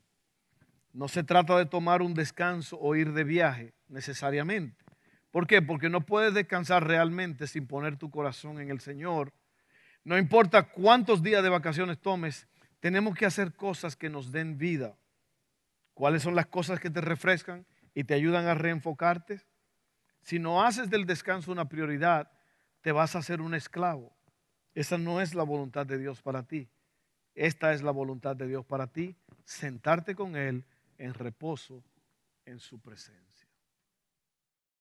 No 0.93 1.07
se 1.07 1.23
trata 1.23 1.57
de 1.57 1.65
tomar 1.65 2.01
un 2.01 2.13
descanso 2.13 2.79
o 2.79 2.95
ir 2.95 3.13
de 3.13 3.23
viaje 3.23 3.73
necesariamente. 3.87 4.83
¿Por 5.31 5.47
qué? 5.47 5.61
Porque 5.61 5.89
no 5.89 6.01
puedes 6.01 6.33
descansar 6.33 6.87
realmente 6.87 7.47
sin 7.47 7.67
poner 7.67 7.97
tu 7.97 8.09
corazón 8.09 8.59
en 8.59 8.69
el 8.69 8.79
Señor 8.79 9.33
no 10.05 10.19
importa 10.19 10.69
cuántos 10.69 11.23
días 11.23 11.41
de 11.41 11.49
vacaciones 11.49 11.99
tomes, 11.99 12.47
tenemos 12.79 13.17
que 13.17 13.25
hacer 13.25 13.55
cosas 13.55 13.95
que 13.95 14.07
nos 14.07 14.31
den 14.31 14.59
vida. 14.59 14.95
¿Cuáles 15.95 16.21
son 16.21 16.35
las 16.35 16.45
cosas 16.45 16.79
que 16.79 16.91
te 16.91 17.01
refrescan 17.01 17.65
y 17.95 18.03
te 18.03 18.13
ayudan 18.13 18.45
a 18.45 18.53
reenfocarte? 18.53 19.41
Si 20.21 20.37
no 20.37 20.63
haces 20.63 20.91
del 20.91 21.07
descanso 21.07 21.51
una 21.51 21.67
prioridad, 21.67 22.31
te 22.81 22.91
vas 22.91 23.15
a 23.15 23.19
hacer 23.19 23.41
un 23.41 23.55
esclavo. 23.55 24.15
Esa 24.75 24.99
no 24.99 25.21
es 25.21 25.33
la 25.33 25.43
voluntad 25.43 25.87
de 25.87 25.97
Dios 25.97 26.21
para 26.21 26.43
ti. 26.43 26.69
Esta 27.35 27.73
es 27.73 27.83
la 27.83 27.91
voluntad 27.91 28.35
de 28.35 28.47
Dios 28.47 28.65
para 28.65 28.87
ti, 28.87 29.15
sentarte 29.43 30.15
con 30.15 30.37
Él 30.37 30.63
en 30.97 31.13
reposo 31.13 31.83
en 32.45 32.59
su 32.59 32.79
presencia. 32.79 33.34